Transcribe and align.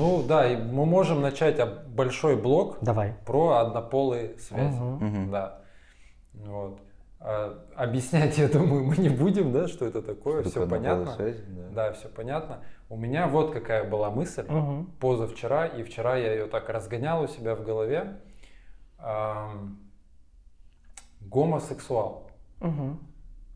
Ну 0.00 0.22
да, 0.22 0.50
и 0.50 0.56
мы 0.56 0.86
можем 0.86 1.20
начать 1.20 1.58
об- 1.58 1.86
большой 1.88 2.34
блок 2.36 2.78
Давай. 2.80 3.14
про 3.26 3.58
однополые 3.58 4.38
связи. 4.38 4.78
Мгм. 4.80 5.30
Да. 5.30 5.60
Вот. 6.32 6.80
А, 7.20 7.62
объяснять, 7.76 8.38
я 8.38 8.48
думаю, 8.48 8.82
мы 8.84 8.96
не 8.96 9.10
будем, 9.10 9.52
да, 9.52 9.68
что 9.68 9.84
это 9.84 10.00
такое, 10.00 10.40
Что 10.40 10.50
все 10.50 10.66
понятно. 10.66 11.12
связи, 11.12 11.44
да. 11.48 11.68
Да, 11.88 11.92
все 11.92 12.08
понятно. 12.08 12.60
У 12.88 12.96
меня 12.96 13.28
вот 13.28 13.52
какая 13.52 13.84
была 13.88 14.10
мысль 14.10 14.46
Мгм. 14.48 14.86
позавчера, 14.98 15.66
и 15.66 15.82
вчера 15.82 16.16
я 16.16 16.32
ее 16.32 16.46
так 16.46 16.70
разгонял 16.70 17.22
у 17.22 17.26
себя 17.28 17.54
в 17.54 17.62
голове. 17.62 18.16
Ам, 18.98 19.78
гомосексуал. 21.20 22.30
Мгм. 22.60 22.98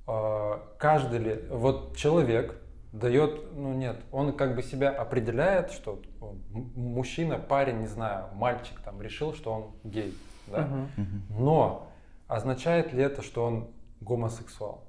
А, 0.07 0.61
каждый 0.79 1.21
ли, 1.21 1.45
вот 1.51 1.97
человек 1.97 2.61
дает, 2.95 3.53
ну 3.57 3.73
нет, 3.75 3.97
он 4.13 4.33
как 4.37 4.55
бы 4.55 4.63
себя 4.63 4.91
определяет, 4.91 5.73
что 5.73 6.01
он 6.21 6.41
м- 6.55 6.73
мужчина, 6.77 7.39
парень, 7.39 7.81
не 7.81 7.89
знаю, 7.89 8.29
мальчик 8.35 8.79
там 8.85 9.03
решил, 9.03 9.35
что 9.35 9.53
он 9.53 9.71
гей, 9.83 10.15
да? 10.47 10.69
Мгм. 10.97 11.23
Но 11.31 11.91
означает 12.29 12.93
ли 12.93 13.03
это, 13.03 13.23
что 13.23 13.45
он 13.45 13.69
гомосексуал? 14.01 14.85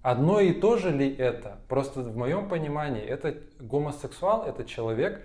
Одно 0.00 0.40
и 0.40 0.54
то 0.54 0.78
же 0.78 0.90
ли 0.90 1.14
это? 1.14 1.58
Просто 1.68 2.00
в 2.00 2.16
моем 2.16 2.48
понимании, 2.48 3.02
это 3.02 3.36
гомосексуал 3.60 4.44
это 4.44 4.64
человек, 4.64 5.20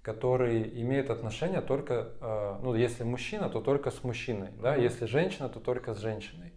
который 0.00 0.62
имеет 0.80 1.10
отношения 1.10 1.60
только, 1.60 2.08
э, 2.22 2.58
ну 2.62 2.74
если 2.74 3.04
мужчина, 3.04 3.50
то 3.50 3.60
только 3.60 3.90
с 3.90 4.02
мужчиной, 4.02 4.48
да, 4.62 4.76
если 4.76 5.04
женщина, 5.04 5.50
то 5.50 5.60
только 5.60 5.94
с 5.94 5.98
женщиной. 5.98 6.52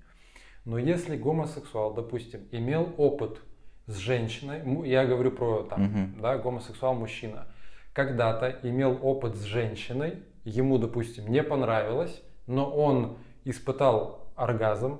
Но 0.63 0.77
если 0.77 1.17
гомосексуал, 1.17 1.93
допустим, 1.93 2.47
имел 2.51 2.93
опыт 2.97 3.41
с 3.87 3.95
женщиной, 3.95 4.61
я 4.87 5.05
говорю 5.05 5.31
про 5.31 5.63
там, 5.63 5.83
Мгм. 5.83 6.21
да, 6.21 6.37
гомосексуал 6.37 6.93
мужчина, 6.93 7.47
когда-то 7.93 8.55
имел 8.63 8.99
опыт 9.01 9.35
с 9.35 9.43
женщиной, 9.43 10.23
ему, 10.43 10.77
допустим, 10.77 11.27
не 11.31 11.41
понравилось, 11.41 12.21
но 12.47 12.69
он 12.69 13.17
испытал 13.45 14.27
оргазм, 14.35 14.99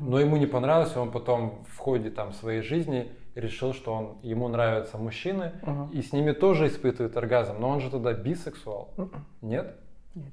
но 0.00 0.20
ему 0.20 0.36
не 0.36 0.46
понравилось, 0.46 0.94
и 0.94 0.98
он 0.98 1.10
потом 1.10 1.64
в 1.68 1.78
ходе 1.78 2.10
там 2.10 2.32
своей 2.32 2.62
жизни 2.62 3.10
решил, 3.36 3.72
что 3.72 3.94
он, 3.94 4.18
ему 4.22 4.48
нравятся 4.48 4.98
мужчины, 4.98 5.52
Мгм. 5.62 5.90
и 5.92 6.02
с 6.02 6.12
ними 6.12 6.32
тоже 6.32 6.66
испытывает 6.66 7.16
оргазм, 7.16 7.60
но 7.60 7.68
он 7.68 7.80
же 7.80 7.90
тогда 7.90 8.12
бисексуал, 8.12 8.92
Мгм. 8.96 9.24
нет? 9.40 9.76
Нет. 10.16 10.32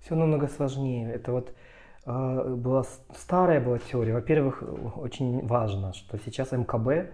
Все 0.00 0.14
намного 0.14 0.48
сложнее. 0.48 1.12
Это 1.12 1.32
вот 1.32 1.50
э, 1.50 1.52
была 2.06 2.84
с- 2.84 3.00
старая 3.16 3.60
была 3.60 3.78
теория. 3.78 4.14
Во-первых, 4.14 4.62
очень 4.96 5.44
важно, 5.46 5.92
что 5.92 6.18
сейчас 6.18 6.52
МКБ, 6.52 7.10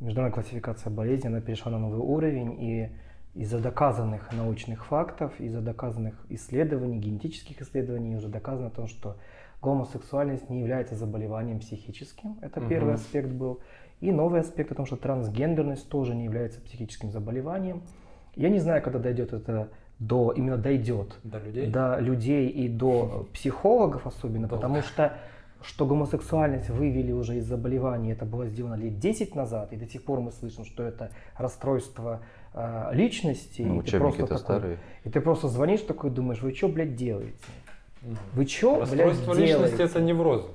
международная 0.00 0.32
классификация 0.32 0.90
болезней, 0.90 1.28
она 1.28 1.40
перешла 1.40 1.70
на 1.72 1.78
новый 1.78 2.00
уровень, 2.00 2.56
и 2.60 2.88
из-за 3.34 3.58
доказанных 3.60 4.32
научных 4.32 4.86
фактов, 4.86 5.32
из-за 5.38 5.60
доказанных 5.60 6.14
исследований, 6.28 6.98
генетических 6.98 7.60
исследований 7.62 8.16
уже 8.16 8.28
доказано 8.28 8.70
то, 8.70 8.86
что 8.86 9.16
гомосексуальность 9.62 10.50
не 10.50 10.60
является 10.60 10.96
заболеванием 10.96 11.60
психическим. 11.60 12.38
Это 12.42 12.60
Мгм. 12.60 12.68
первый 12.68 12.94
аспект 12.94 13.30
был. 13.30 13.60
И 14.00 14.10
новый 14.10 14.40
аспект 14.40 14.72
о 14.72 14.74
том, 14.74 14.86
что 14.86 14.96
трансгендерность 14.96 15.88
тоже 15.88 16.14
не 16.14 16.24
является 16.24 16.60
психическим 16.60 17.10
заболеванием. 17.12 17.82
Я 18.34 18.48
не 18.48 18.58
знаю, 18.58 18.82
когда 18.82 18.98
дойдет 18.98 19.32
это 19.32 19.68
до, 20.06 20.32
именно 20.32 20.56
дойдет 20.58 21.18
До 21.24 21.38
людей? 21.38 21.66
до 21.68 21.98
людей 22.00 22.48
и 22.48 22.68
до 22.68 23.26
психологов 23.32 24.06
особенно, 24.06 24.48
Долго. 24.48 24.60
потому 24.62 24.82
что 24.82 25.16
что 25.64 25.86
гомосексуальность 25.86 26.70
вывели 26.70 27.12
уже 27.12 27.36
из 27.36 27.44
заболеваний, 27.46 28.10
это 28.10 28.24
было 28.24 28.46
сделано 28.46 28.74
лет 28.74 28.98
10 28.98 29.36
назад, 29.36 29.72
и 29.72 29.76
до 29.76 29.86
сих 29.86 30.02
пор 30.04 30.20
мы 30.20 30.32
слышим, 30.32 30.64
что 30.64 30.82
это 30.82 31.10
расстройство 31.38 32.20
э, 32.52 32.88
личности. 32.94 33.62
Ну, 33.62 33.80
и 33.80 33.84
ты 33.84 33.98
просто 34.00 34.22
такой- 34.22 34.38
старые. 34.38 34.78
И 35.04 35.08
ты 35.08 35.20
просто 35.20 35.46
звонишь 35.46 35.82
такой, 35.82 36.10
думаешь, 36.10 36.42
вы 36.42 36.52
что, 36.52 36.66
блядь, 36.68 36.96
делаете? 36.96 37.36
Мгм. 38.02 38.16
Вы 38.34 38.46
что, 38.46 38.74
блядь, 38.74 38.88
Расстройство 38.90 39.34
личности 39.34 39.76
делаете? 39.76 39.82
это 39.84 40.00
неврозы. 40.00 40.48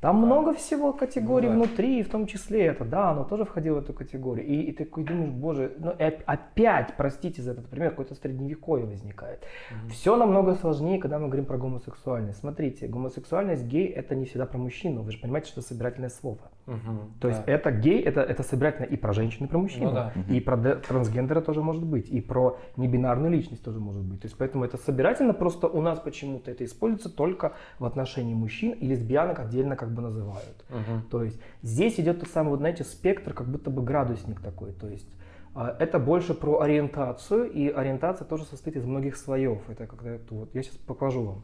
Там 0.00 0.16
много 0.18 0.54
всего 0.54 0.92
категорий 0.92 1.48
Ну 1.48 1.54
да. 1.54 1.66
внутри, 1.66 1.98
и 1.98 2.02
в 2.04 2.08
том 2.08 2.26
числе 2.26 2.66
это, 2.66 2.84
да, 2.84 3.10
оно 3.10 3.24
тоже 3.24 3.44
входило 3.44 3.80
в 3.80 3.84
эту 3.84 3.92
категорию. 3.92 4.46
И, 4.46 4.54
и 4.62 4.72
ты 4.72 4.84
такой 4.84 5.02
думаешь, 5.02 5.30
боже, 5.30 5.72
ну 5.78 5.90
опять, 5.90 6.94
простите 6.96 7.42
за 7.42 7.50
этот 7.50 7.68
пример, 7.68 7.90
какое-то 7.90 8.14
средневековье 8.14 8.86
возникает. 8.86 9.42
Все 9.90 10.16
намного 10.16 10.54
сложнее, 10.54 11.00
когда 11.00 11.18
мы 11.18 11.26
говорим 11.26 11.46
про 11.46 11.58
гомосексуальность. 11.58 12.38
Смотрите, 12.38 12.86
гомосексуальность, 12.86 13.64
гей, 13.64 13.88
это 13.88 14.14
не 14.14 14.24
всегда 14.26 14.46
про 14.46 14.58
мужчину. 14.58 15.02
Вы 15.02 15.10
же 15.10 15.18
понимаете, 15.18 15.48
что 15.48 15.60
это 15.60 15.68
собирательное 15.68 16.10
слово. 16.10 16.50
Мгм, 16.68 17.12
То 17.18 17.28
есть 17.28 17.44
да. 17.46 17.52
это 17.52 17.70
гей, 17.70 18.02
это, 18.02 18.20
это 18.20 18.42
собирательно 18.42 18.84
и 18.84 18.96
про 18.96 19.14
женщин, 19.14 19.46
и 19.46 19.48
про 19.48 19.58
мужчину. 19.58 19.86
Ну 19.86 19.92
да. 19.92 20.12
И 20.28 20.38
про 20.38 20.56
трансгендера 20.76 21.40
тоже 21.40 21.62
может 21.62 21.82
быть. 21.82 22.10
И 22.10 22.20
про 22.20 22.58
небинарную 22.76 23.32
личность 23.32 23.64
тоже 23.64 23.80
может 23.80 24.02
быть. 24.02 24.20
То 24.20 24.26
есть 24.26 24.36
поэтому 24.36 24.64
это 24.64 24.76
собирательно, 24.76 25.32
просто 25.32 25.66
у 25.66 25.80
нас 25.80 25.98
почему-то 25.98 26.50
это 26.50 26.64
используется 26.66 27.08
только 27.08 27.54
в 27.78 27.86
отношении 27.86 28.34
мужчин 28.34 28.72
и 28.72 28.86
лесбиянок 28.86 29.40
отдельно 29.40 29.76
как 29.76 29.94
бы 29.94 30.02
называют. 30.02 30.64
Мгм. 30.68 31.02
То 31.10 31.24
есть 31.24 31.40
здесь 31.62 31.98
идет 31.98 32.20
тот 32.20 32.28
самый, 32.28 32.50
вот 32.50 32.58
знаете, 32.58 32.84
спектр, 32.84 33.32
как 33.32 33.48
будто 33.48 33.70
бы 33.70 33.82
градусник 33.82 34.40
такой. 34.40 34.72
То 34.72 34.88
есть 34.88 35.08
а, 35.54 35.74
это 35.78 35.98
больше 35.98 36.34
про 36.34 36.60
ориентацию, 36.60 37.50
и 37.50 37.68
ориентация 37.68 38.26
тоже 38.26 38.44
состоит 38.44 38.76
из 38.76 38.84
многих 38.84 39.16
слоев. 39.16 39.58
Это 39.70 39.86
когда 39.86 40.18
вот, 40.30 40.54
я 40.54 40.62
сейчас 40.62 40.76
покажу 40.76 41.24
вам. 41.24 41.42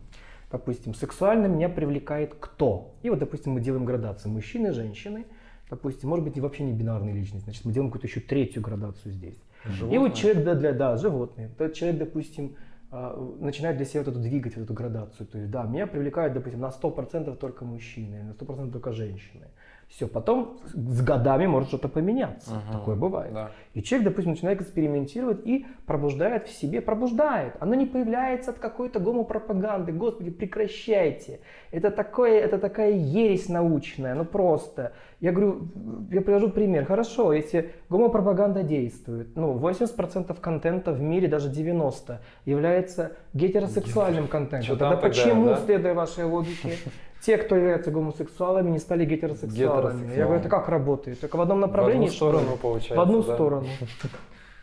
Допустим, 0.50 0.94
сексуально 0.94 1.46
меня 1.46 1.68
привлекает 1.68 2.34
кто? 2.38 2.94
И 3.02 3.10
вот, 3.10 3.18
допустим, 3.18 3.52
мы 3.52 3.60
делаем 3.60 3.84
градацию 3.84 4.32
мужчины, 4.32 4.72
женщины. 4.72 5.26
Допустим, 5.70 6.08
может 6.08 6.24
быть, 6.24 6.36
и 6.36 6.40
вообще 6.40 6.62
не 6.62 6.72
бинарная 6.72 7.12
личность. 7.12 7.44
Значит, 7.44 7.64
мы 7.64 7.72
делаем 7.72 7.90
какую-то 7.90 8.06
еще 8.06 8.20
третью 8.20 8.62
градацию 8.62 9.12
здесь. 9.12 9.38
И 9.64 9.68
Животное? 9.68 9.98
вот 10.00 10.14
человек, 10.14 10.44
да, 10.44 10.54
для, 10.54 10.72
да, 10.72 10.96
животные. 10.96 11.50
Тот 11.56 11.72
человек, 11.72 11.98
допустим, 11.98 12.56
а, 12.90 13.16
начинает 13.40 13.76
для 13.76 13.86
себя 13.86 14.00
вот 14.00 14.08
эту 14.08 14.20
двигать, 14.20 14.54
вот 14.56 14.64
эту 14.64 14.74
градацию. 14.74 15.26
То 15.26 15.38
есть, 15.38 15.50
да, 15.50 15.64
меня 15.64 15.86
привлекают, 15.86 16.34
допустим, 16.34 16.60
на 16.60 16.70
100% 16.70 17.36
только 17.36 17.64
мужчины, 17.64 18.22
на 18.22 18.34
100% 18.34 18.70
только 18.70 18.92
женщины. 18.92 19.46
Все, 19.88 20.08
потом 20.08 20.58
с 20.64 21.02
годами 21.02 21.46
может 21.46 21.68
что-то 21.68 21.88
поменяться. 21.88 22.54
Мгм. 22.54 22.78
Такое 22.78 22.96
бывает. 22.96 23.32
Да. 23.32 23.50
И 23.74 23.82
человек, 23.82 24.08
допустим, 24.08 24.32
начинает 24.32 24.60
экспериментировать 24.60 25.46
и 25.46 25.66
пробуждает 25.86 26.48
в 26.48 26.52
себе, 26.52 26.80
пробуждает. 26.80 27.54
Оно 27.60 27.74
не 27.74 27.86
появляется 27.86 28.50
от 28.50 28.58
какой-то 28.58 28.98
гомопропаганды. 28.98 29.92
Господи, 29.92 30.30
прекращайте. 30.30 31.40
Это, 31.70 31.90
такое, 31.90 32.40
это 32.40 32.58
такая 32.58 32.92
ересь 32.92 33.48
научная, 33.48 34.14
ну 34.14 34.24
просто. 34.24 34.92
Я 35.24 35.32
говорю, 35.32 35.68
я 36.10 36.20
привожу 36.20 36.50
пример. 36.50 36.84
Хорошо, 36.84 37.32
если 37.32 37.70
гомопропаганда 37.88 38.62
действует, 38.62 39.34
ну 39.36 39.58
80% 39.58 40.38
контента 40.38 40.92
в 40.92 41.00
мире, 41.00 41.28
даже 41.28 41.48
90%, 41.50 42.18
является 42.44 43.12
гетеросексуальным 43.32 44.28
контентом. 44.28 44.66
Чё 44.66 44.76
Тогда 44.76 44.98
почему, 44.98 45.46
да? 45.46 45.60
следуя 45.64 45.94
вашей 45.94 46.24
логике, 46.24 46.74
те, 47.22 47.38
кто 47.38 47.56
являются 47.56 47.90
гомосексуалами, 47.90 48.68
не 48.68 48.78
стали 48.78 49.06
гетеросексуалами? 49.06 50.14
Я 50.14 50.24
говорю, 50.24 50.40
это 50.40 50.50
как 50.50 50.68
работает? 50.68 51.20
Только 51.20 51.36
в 51.36 51.40
одном 51.40 51.56
В 51.56 51.60
направлении? 51.62 52.08
одну 52.08 52.14
что 52.14 52.30
ли? 52.30 52.36
сторону 52.36 52.58
получается. 52.58 52.96
В 52.96 53.00
одну 53.00 53.22
да. 53.22 53.34
сторону. 53.34 53.66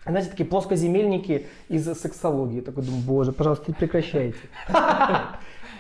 Знаете, 0.05 0.29
такие 0.29 0.45
плоскоземельники 0.47 1.47
из 1.69 1.91
сексологии. 1.99 2.61
Такой 2.61 2.83
думаю, 2.83 3.01
боже, 3.01 3.31
пожалуйста, 3.31 3.73
прекращайте. 3.73 4.37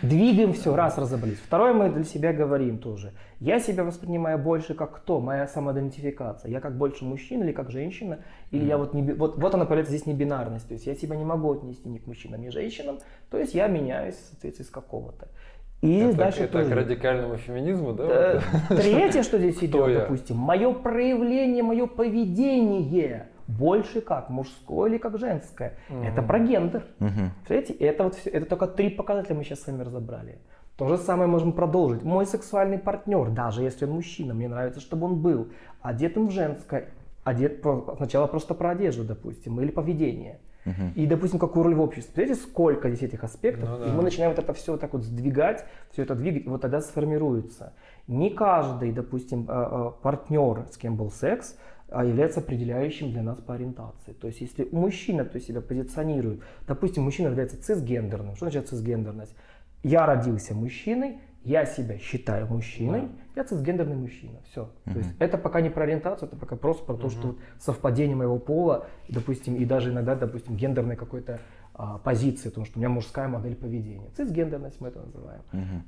Двигаем 0.01 0.53
все, 0.53 0.75
раз 0.75 0.97
разобрались. 0.97 1.37
Второе 1.37 1.73
мы 1.73 1.89
для 1.89 2.03
себя 2.03 2.33
говорим 2.33 2.79
тоже. 2.79 3.13
Я 3.39 3.59
себя 3.59 3.83
воспринимаю 3.83 4.39
больше 4.39 4.73
как 4.73 4.95
кто? 4.97 5.19
Моя 5.19 5.47
самоидентификация. 5.47 6.49
Я 6.49 6.59
как 6.59 6.77
больше 6.77 7.05
мужчина 7.05 7.43
или 7.43 7.51
как 7.51 7.71
женщина? 7.71 8.19
Или 8.51 8.65
я 8.65 8.77
вот 8.77 8.93
не... 8.93 9.13
Вот, 9.13 9.37
вот 9.37 9.53
она 9.53 9.65
появляется 9.65 9.93
здесь 9.93 10.07
небинарность. 10.07 10.67
То 10.67 10.73
есть 10.73 10.87
я 10.87 10.95
себя 10.95 11.15
не 11.15 11.25
могу 11.25 11.51
отнести 11.51 11.87
ни 11.87 11.99
к 11.99 12.07
мужчинам, 12.07 12.41
ни 12.41 12.49
к 12.49 12.51
женщинам. 12.51 12.99
То 13.29 13.37
есть 13.37 13.53
я 13.53 13.67
меняюсь 13.67 14.15
в 14.15 14.29
соответствии 14.31 14.63
с 14.63 14.69
какого-то. 14.69 15.27
И 15.81 15.97
Это, 15.97 16.17
дальше 16.17 16.43
это 16.43 16.53
тоже. 16.53 16.69
к 16.69 16.75
радикальному 16.75 17.37
феминизму, 17.37 17.93
да? 17.93 18.05
Э? 18.07 18.39
Третье, 18.69 19.23
что 19.23 19.39
здесь 19.39 19.63
идет, 19.63 19.93
допустим, 19.93 20.37
мое 20.37 20.73
проявление, 20.73 21.63
мое 21.63 21.87
поведение 21.87 23.29
больше 23.57 24.01
как 24.01 24.29
мужское 24.29 24.89
или 24.89 24.97
как 24.97 25.17
женское. 25.17 25.77
Это 26.03 26.21
про 26.21 26.39
гендер. 26.39 26.83
Представляете, 26.99 27.73
это 27.73 28.03
вот 28.03 28.15
всё- 28.15 28.29
это 28.29 28.45
только 28.45 28.67
три 28.67 28.89
показателя 28.89 29.35
мы 29.35 29.43
сейчас 29.43 29.61
с 29.61 29.67
вами 29.67 29.83
разобрали. 29.83 30.37
То 30.77 30.87
же 30.87 30.97
самое 30.97 31.27
можем 31.29 31.51
продолжить. 31.53 32.03
Мой 32.03 32.25
сексуальный 32.25 32.79
партнер, 32.79 33.29
даже 33.29 33.61
если 33.61 33.85
он 33.85 33.91
мужчина, 33.91 34.33
мне 34.33 34.47
нравится, 34.49 34.79
чтобы 34.79 35.05
он 35.05 35.21
был 35.21 35.47
одетым 35.81 36.27
в 36.27 36.31
женское, 36.31 36.85
одет 37.23 37.63
сначала 37.97 38.25
просто 38.27 38.53
про 38.55 38.71
одежду, 38.71 39.03
допустим, 39.03 39.59
или 39.61 39.69
поведение. 39.71 40.39
И, 40.95 41.07
допустим, 41.07 41.39
какую 41.39 41.63
роль 41.63 41.73
в 41.75 41.81
обществе. 41.81 42.13
Представляете, 42.13 42.41
сколько 42.51 42.89
здесь 42.89 43.09
этих 43.09 43.23
аспектов, 43.23 43.67
Ну 43.67 43.83
и 43.83 43.87
да. 43.87 43.93
мы 43.93 44.03
начинаем 44.03 44.31
вот 44.31 44.43
это 44.43 44.53
все 44.53 44.73
вот 44.73 44.81
так 44.81 44.93
вот 44.93 45.01
сдвигать, 45.03 45.65
все 45.91 46.03
это 46.03 46.13
двигать, 46.13 46.45
и 46.45 46.49
вот 46.49 46.61
тогда 46.61 46.81
сформируется. 46.81 47.73
Не 48.07 48.29
каждый, 48.29 48.91
допустим, 48.91 49.45
а, 49.49 49.87
а, 49.87 49.91
партнер, 50.03 50.65
с 50.71 50.77
кем 50.77 50.97
был 50.97 51.09
секс, 51.09 51.57
является 51.99 52.39
определяющим 52.39 53.11
для 53.11 53.21
нас 53.21 53.39
по 53.39 53.53
ориентации. 53.53 54.13
То 54.13 54.27
есть, 54.27 54.41
если 54.41 54.67
у 54.71 54.77
мужчины 54.77 55.25
то 55.25 55.35
есть, 55.35 55.47
себя 55.47 55.61
позиционирует, 55.61 56.41
допустим, 56.67 57.03
мужчина 57.03 57.27
является 57.27 57.61
цисгендерным. 57.61 58.35
Что 58.35 58.45
значит 58.45 58.69
цисгендерность? 58.69 59.35
Я 59.83 60.05
родился 60.05 60.53
мужчиной, 60.53 61.19
я 61.43 61.65
себя 61.65 61.97
считаю 61.97 62.47
мужчиной, 62.47 63.09
я 63.35 63.43
цисгендерный 63.43 63.95
мужчина. 63.95 64.39
Все. 64.49 64.69
То 64.85 64.97
есть 64.97 65.09
это 65.19 65.37
пока 65.37 65.59
не 65.61 65.69
про 65.69 65.83
ориентацию, 65.83 66.27
это 66.27 66.37
пока 66.37 66.55
просто 66.55 66.85
про 66.85 66.95
то, 66.95 67.09
что 67.09 67.27
вот 67.27 67.37
совпадение 67.59 68.15
моего 68.15 68.37
пола, 68.37 68.87
допустим, 69.09 69.55
и 69.55 69.65
даже 69.65 69.91
иногда, 69.91 70.15
допустим, 70.15 70.55
гендерной 70.55 70.95
какой-то 70.95 71.39
а, 71.73 71.97
позиции, 71.97 72.49
потому 72.49 72.65
что 72.65 72.77
у 72.77 72.79
меня 72.79 72.89
мужская 72.89 73.27
модель 73.27 73.55
поведения. 73.55 74.09
Цисгендерность 74.15 74.79
мы 74.81 74.89
это 74.89 75.01
называем. 75.01 75.41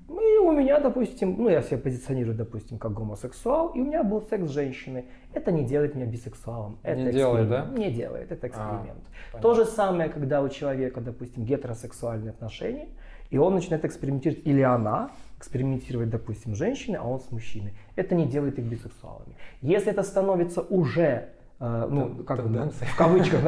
Ну 0.08 0.20
И 0.22 0.23
у 0.48 0.52
меня, 0.52 0.80
допустим, 0.80 1.36
ну 1.38 1.50
я 1.50 1.62
себя 1.62 1.78
позиционирую, 1.78 2.36
допустим, 2.36 2.78
как 2.78 2.94
гомосексуал, 2.94 3.70
и 3.70 3.82
у 3.82 3.86
меня 3.86 4.04
был 4.04 4.22
секс 4.22 4.46
с 4.46 4.52
женщиной. 4.52 5.06
Это 5.34 5.52
не 5.52 5.64
делает 5.64 5.96
меня 5.96 6.06
бисексуалом. 6.06 6.78
Это 6.84 7.02
Не 7.02 7.12
делает, 7.12 7.50
да? 7.50 7.66
Не 7.76 7.92
делает, 7.92 8.32
это 8.32 8.48
эксперимент. 8.48 8.82
понятно. 8.82 9.42
То 9.42 9.54
же 9.54 9.66
самое, 9.66 10.10
когда 10.10 10.42
у 10.42 10.50
человека, 10.50 11.02
допустим, 11.02 11.46
гетеросексуальные 11.46 12.32
отношения, 12.32 12.88
и 13.30 13.38
он 13.38 13.56
начинает 13.56 13.84
экспериментировать, 13.86 14.46
или 14.46 14.62
она 14.62 15.10
экспериментировать, 15.40 16.10
допустим, 16.10 16.56
с 16.56 16.58
женщиной, 16.58 17.00
а 17.02 17.08
он 17.08 17.20
с 17.20 17.32
мужчиной. 17.32 17.74
Это 17.96 18.16
не 18.16 18.26
делает 18.26 18.60
их 18.60 18.66
бисексуалами. 18.66 19.36
Если 19.62 19.92
это 19.92 20.04
становится 20.04 20.62
уже 20.62 21.30
э, 21.60 21.88
ну, 21.90 22.24
как 22.24 22.48
бы, 22.48 22.70
в 22.70 22.98
кавычках, 22.98 23.42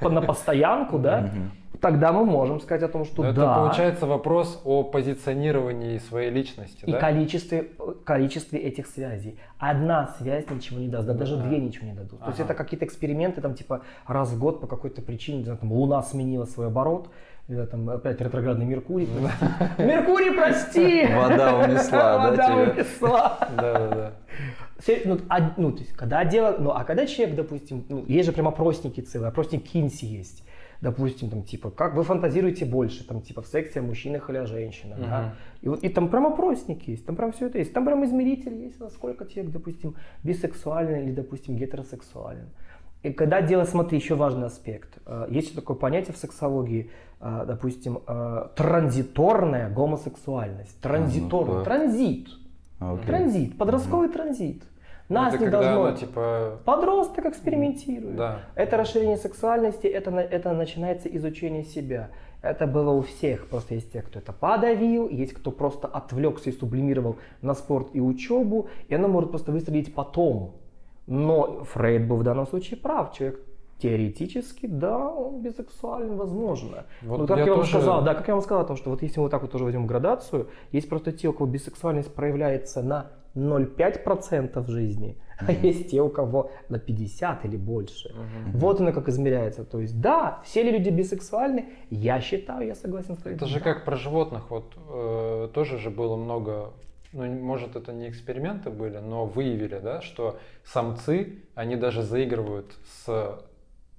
на, 0.00 0.08
на 0.10 0.22
постоянку, 0.22 0.98
да, 0.98 1.30
тогда 1.80 2.12
мы 2.12 2.24
можем 2.24 2.60
сказать 2.60 2.82
о 2.82 2.88
том, 2.88 3.04
что 3.04 3.22
Но 3.22 3.32
да, 3.32 3.42
Это 3.42 3.54
получается 3.54 4.06
вопрос 4.06 4.60
о 4.64 4.82
позиционировании 4.84 5.98
своей 5.98 6.30
личности, 6.30 6.84
и 6.84 6.92
да? 6.92 6.98
количестве, 6.98 7.68
количестве 8.04 8.58
этих 8.60 8.86
связей. 8.86 9.38
Одна 9.58 10.14
связь 10.18 10.48
ничего 10.50 10.78
не 10.80 10.88
даст, 10.88 11.06
да, 11.06 11.14
даже 11.14 11.36
две 11.36 11.58
ничего 11.58 11.86
не 11.86 11.94
дадут. 11.94 12.20
То 12.20 12.26
есть 12.26 12.40
Ага. 12.40 12.52
это 12.52 12.54
какие-то 12.54 12.84
эксперименты, 12.84 13.40
там 13.40 13.54
типа 13.54 13.82
раз 14.06 14.30
в 14.30 14.38
год 14.38 14.60
по 14.60 14.66
какой-то 14.66 15.02
причине, 15.02 15.38
не 15.38 15.44
знаю, 15.44 15.58
там, 15.58 15.72
Луна 15.72 16.02
сменила 16.02 16.44
свой 16.44 16.66
оборот, 16.68 17.10
или 17.48 17.64
там 17.64 17.88
опять 17.88 18.20
ретроградный 18.20 18.66
Меркурий. 18.66 19.08
Меркурий, 19.78 20.32
прости! 20.32 21.06
Вода 21.06 21.56
унесла, 21.56 21.98
да, 22.18 22.30
Вода 22.30 22.56
унесла. 22.56 23.38
Да, 23.56 23.72
да, 23.72 23.88
да. 23.88 24.12
Ну, 25.04 25.18
а- 25.28 25.54
ну, 25.56 25.72
то 25.72 25.78
есть, 25.80 25.92
когда 25.94 26.24
дело, 26.24 26.56
ну, 26.58 26.70
а 26.70 26.84
когда 26.84 27.06
человек, 27.06 27.36
допустим, 27.36 27.84
ну, 27.88 28.04
есть 28.06 28.26
же 28.26 28.32
прям 28.32 28.48
опросники 28.48 29.00
целые, 29.00 29.28
опросник 29.28 29.64
Кинси 29.64 30.04
есть, 30.04 30.44
допустим, 30.80 31.30
там, 31.30 31.42
типа, 31.42 31.70
как 31.70 31.94
вы 31.94 32.02
фантазируете 32.04 32.64
больше, 32.64 33.04
там, 33.06 33.20
типа, 33.20 33.42
в 33.42 33.46
сексе 33.46 33.80
о 33.80 33.82
мужчинах 33.82 34.30
или 34.30 34.36
о 34.38 34.46
женщинах, 34.46 34.98
да, 35.00 35.20
Мгм. 35.20 35.30
и, 35.62 35.68
вот, 35.68 35.82
и 35.84 35.88
там 35.88 36.08
прям 36.08 36.26
опросник 36.26 36.86
есть, 36.88 37.04
там 37.06 37.16
прям 37.16 37.32
все 37.32 37.46
это 37.46 37.58
есть, 37.58 37.72
там 37.72 37.84
прям 37.84 38.04
измеритель 38.04 38.54
есть, 38.54 38.80
насколько 38.80 39.26
человек, 39.26 39.52
допустим, 39.52 39.94
бисексуален 40.24 41.02
или, 41.04 41.12
допустим, 41.12 41.56
гетеросексуален. 41.56 42.48
И 43.04 43.12
когда 43.12 43.42
дело, 43.42 43.64
смотри, 43.64 43.98
еще 43.98 44.16
важный 44.16 44.46
аспект. 44.46 44.98
Э, 45.06 45.26
Есть 45.30 45.54
такое 45.54 45.76
понятие 45.76 46.12
в 46.14 46.16
сексологии, 46.16 46.90
э, 47.20 47.44
допустим, 47.46 48.00
э, 48.06 48.48
транзиторная 48.56 49.70
гомосексуальность. 49.70 50.80
Транзиторная. 50.80 51.58
ну-ка. 51.58 51.64
Транзит. 51.64 52.28
Окей. 52.80 53.06
Транзит, 53.06 53.58
подростковый 53.58 54.08
транзит. 54.08 54.62
Нас 55.08 55.34
это 55.34 55.44
не 55.44 55.50
когда 55.50 55.62
должно... 55.62 55.84
оно, 55.86 55.96
типа, 55.96 56.58
Подросток 56.64 57.26
экспериментирует. 57.26 58.16
Да. 58.16 58.40
Это 58.54 58.76
расширение 58.76 59.16
сексуальности, 59.16 59.86
это, 59.86 60.10
это 60.10 60.52
начинается 60.52 61.08
изучение 61.08 61.64
себя. 61.64 62.10
Это 62.42 62.66
было 62.66 62.90
у 62.90 63.02
всех. 63.02 63.48
Просто 63.48 63.74
есть 63.74 63.92
те, 63.92 64.02
кто 64.02 64.18
это 64.18 64.32
подавил, 64.32 65.08
есть 65.08 65.32
кто 65.32 65.50
просто 65.50 65.88
отвлекся 65.88 66.50
и 66.50 66.52
сублимировал 66.52 67.16
на 67.42 67.54
спорт 67.54 67.88
и 67.94 68.00
учебу, 68.00 68.68
и 68.88 68.94
оно 68.94 69.08
может 69.08 69.30
просто 69.30 69.50
выстрелить 69.50 69.94
потом. 69.94 70.54
Но 71.06 71.64
Фрейд 71.64 72.06
был 72.06 72.16
в 72.16 72.22
данном 72.22 72.46
случае 72.46 72.78
прав. 72.78 73.12
Человек 73.14 73.40
теоретически, 73.78 74.66
да, 74.66 74.98
он 75.08 75.40
бисексуален, 75.40 76.16
возможно. 76.16 76.84
Вот 77.02 77.20
Но 77.20 77.26
как 77.26 77.38
я 77.38 77.44
я, 77.44 77.50
вам 77.50 77.60
тоже- 77.60 77.70
сказал, 77.70 78.02
да, 78.04 78.14
как 78.14 78.28
я 78.28 78.34
вам 78.34 78.42
сказал, 78.42 78.64
о 78.64 78.66
том, 78.66 78.76
что 78.76 78.90
вот 78.90 79.02
если 79.02 79.20
мы 79.20 79.24
вот 79.24 79.30
так 79.30 79.42
вот 79.42 79.50
тоже 79.50 79.64
возьмем 79.64 79.86
градацию, 79.86 80.48
есть 80.72 80.88
просто 80.88 81.12
те, 81.12 81.28
у 81.28 81.32
кого 81.32 81.46
бисексуальность 81.46 82.12
проявляется 82.12 82.82
на 82.82 83.06
0,5% 83.34 84.60
в 84.60 84.68
жизни, 84.68 85.16
а 85.38 85.52
есть 85.52 85.90
те, 85.90 86.00
у 86.02 86.08
кого 86.08 86.50
на 86.68 86.78
50 86.78 87.44
или 87.44 87.56
больше. 87.56 88.14
Вот 88.52 88.80
оно 88.80 88.92
как 88.92 89.08
измеряется. 89.08 89.64
То 89.64 89.80
есть, 89.80 90.00
да, 90.00 90.40
все 90.44 90.62
ли 90.62 90.70
люди 90.72 90.90
бисексуальны? 90.90 91.66
Я 91.90 92.20
считаю, 92.20 92.66
я 92.66 92.74
согласен 92.74 93.16
с 93.16 93.18
Фрейдом. 93.18 93.36
Это 93.36 93.46
же 93.46 93.58
да. 93.58 93.64
как 93.64 93.84
про 93.84 93.96
животных, 93.96 94.50
вот 94.50 94.74
э, 94.88 95.48
тоже 95.54 95.78
же 95.78 95.90
было 95.90 96.16
много, 96.16 96.72
ну 97.12 97.26
может 97.26 97.76
это 97.76 97.92
не 97.92 98.08
эксперименты 98.08 98.70
были, 98.70 98.98
но 98.98 99.26
выявили, 99.26 99.78
да, 99.78 100.00
что 100.00 100.38
самцы, 100.64 101.38
они 101.54 101.76
даже 101.76 102.02
заигрывают 102.02 102.72
с 102.84 103.38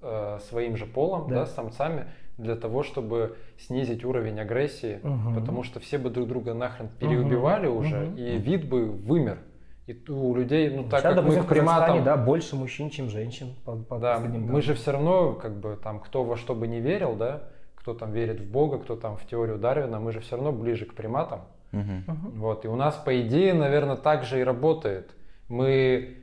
э, 0.02 0.38
своим 0.48 0.76
же 0.76 0.86
полом, 0.86 1.28
Да. 1.28 1.36
да. 1.36 1.46
с 1.46 1.54
самцами, 1.54 2.06
для 2.40 2.56
того, 2.56 2.82
чтобы 2.82 3.36
снизить 3.58 4.04
уровень 4.04 4.40
агрессии, 4.40 5.00
Мгм. 5.02 5.34
потому 5.34 5.62
что 5.62 5.80
все 5.80 5.98
бы 5.98 6.10
друг 6.10 6.28
друга 6.28 6.54
нахрен 6.54 6.88
переубивали 6.98 7.66
уже, 7.66 7.96
мгм. 8.00 8.16
и 8.16 8.38
вид 8.38 8.68
бы 8.68 8.86
вымер. 8.86 9.38
И 9.86 10.10
у 10.10 10.34
людей, 10.36 10.70
ну 10.70 10.84
так 10.84 11.00
Сейчас, 11.00 11.14
как 11.14 11.16
мы 11.16 11.16
допустим, 11.22 11.42
к 11.42 11.46
в 11.46 11.48
Казахстане, 11.48 11.86
приматам, 11.94 12.04
да, 12.04 12.16
больше 12.16 12.56
мужчин, 12.56 12.90
чем 12.90 13.08
женщин. 13.08 13.54
По, 13.64 13.76
по 13.76 13.98
да, 13.98 14.18
мы 14.20 14.28
данным. 14.28 14.62
же 14.62 14.74
все 14.74 14.92
равно, 14.92 15.32
как 15.32 15.58
бы 15.58 15.76
там, 15.82 15.98
кто 16.00 16.22
во 16.22 16.36
что 16.36 16.54
бы 16.54 16.68
не 16.68 16.80
верил, 16.80 17.16
да, 17.16 17.48
кто 17.74 17.94
там 17.94 18.12
верит 18.12 18.40
в 18.40 18.50
Бога, 18.50 18.78
кто 18.78 18.94
там 18.94 19.16
в 19.16 19.26
теорию 19.26 19.58
Дарвина, 19.58 19.98
мы 19.98 20.12
же 20.12 20.20
все 20.20 20.36
равно 20.36 20.52
ближе 20.52 20.84
к 20.84 20.94
приматам. 20.94 21.40
Мгм. 21.72 22.04
Вот, 22.36 22.64
и 22.64 22.68
у 22.68 22.76
нас, 22.76 22.94
по 22.96 23.20
идее, 23.20 23.54
наверное, 23.54 23.96
так 23.96 24.24
же 24.24 24.40
и 24.40 24.44
работает. 24.44 25.10
Мы, 25.48 26.16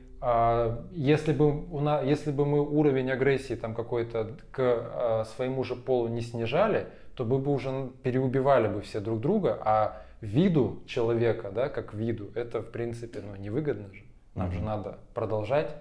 если, 0.92 1.32
бы 1.32 1.66
у 1.70 1.80
нас, 1.80 2.04
если 2.04 2.32
бы 2.32 2.44
мы 2.44 2.60
уровень 2.60 3.10
агрессии 3.10 3.54
там 3.54 3.74
какой-то 3.74 4.36
к 4.50 4.58
а, 4.60 5.24
своему 5.36 5.62
же 5.64 5.76
полу 5.76 6.08
не 6.08 6.22
снижали, 6.22 6.86
то 7.14 7.24
мы 7.24 7.38
бы 7.38 7.52
уже 7.52 7.90
переубивали 8.02 8.68
бы 8.68 8.80
все 8.80 9.00
друг 9.00 9.20
друга, 9.20 9.58
а 9.64 10.02
виду 10.20 10.82
человека, 10.86 11.50
да, 11.50 11.68
как 11.68 11.94
виду, 11.94 12.30
это, 12.34 12.62
в 12.62 12.70
принципе, 12.70 13.20
ну, 13.20 13.36
невыгодно 13.36 13.92
же. 13.92 14.02
Нам 14.34 14.52
же 14.52 14.60
надо 14.60 14.98
продолжать. 15.14 15.74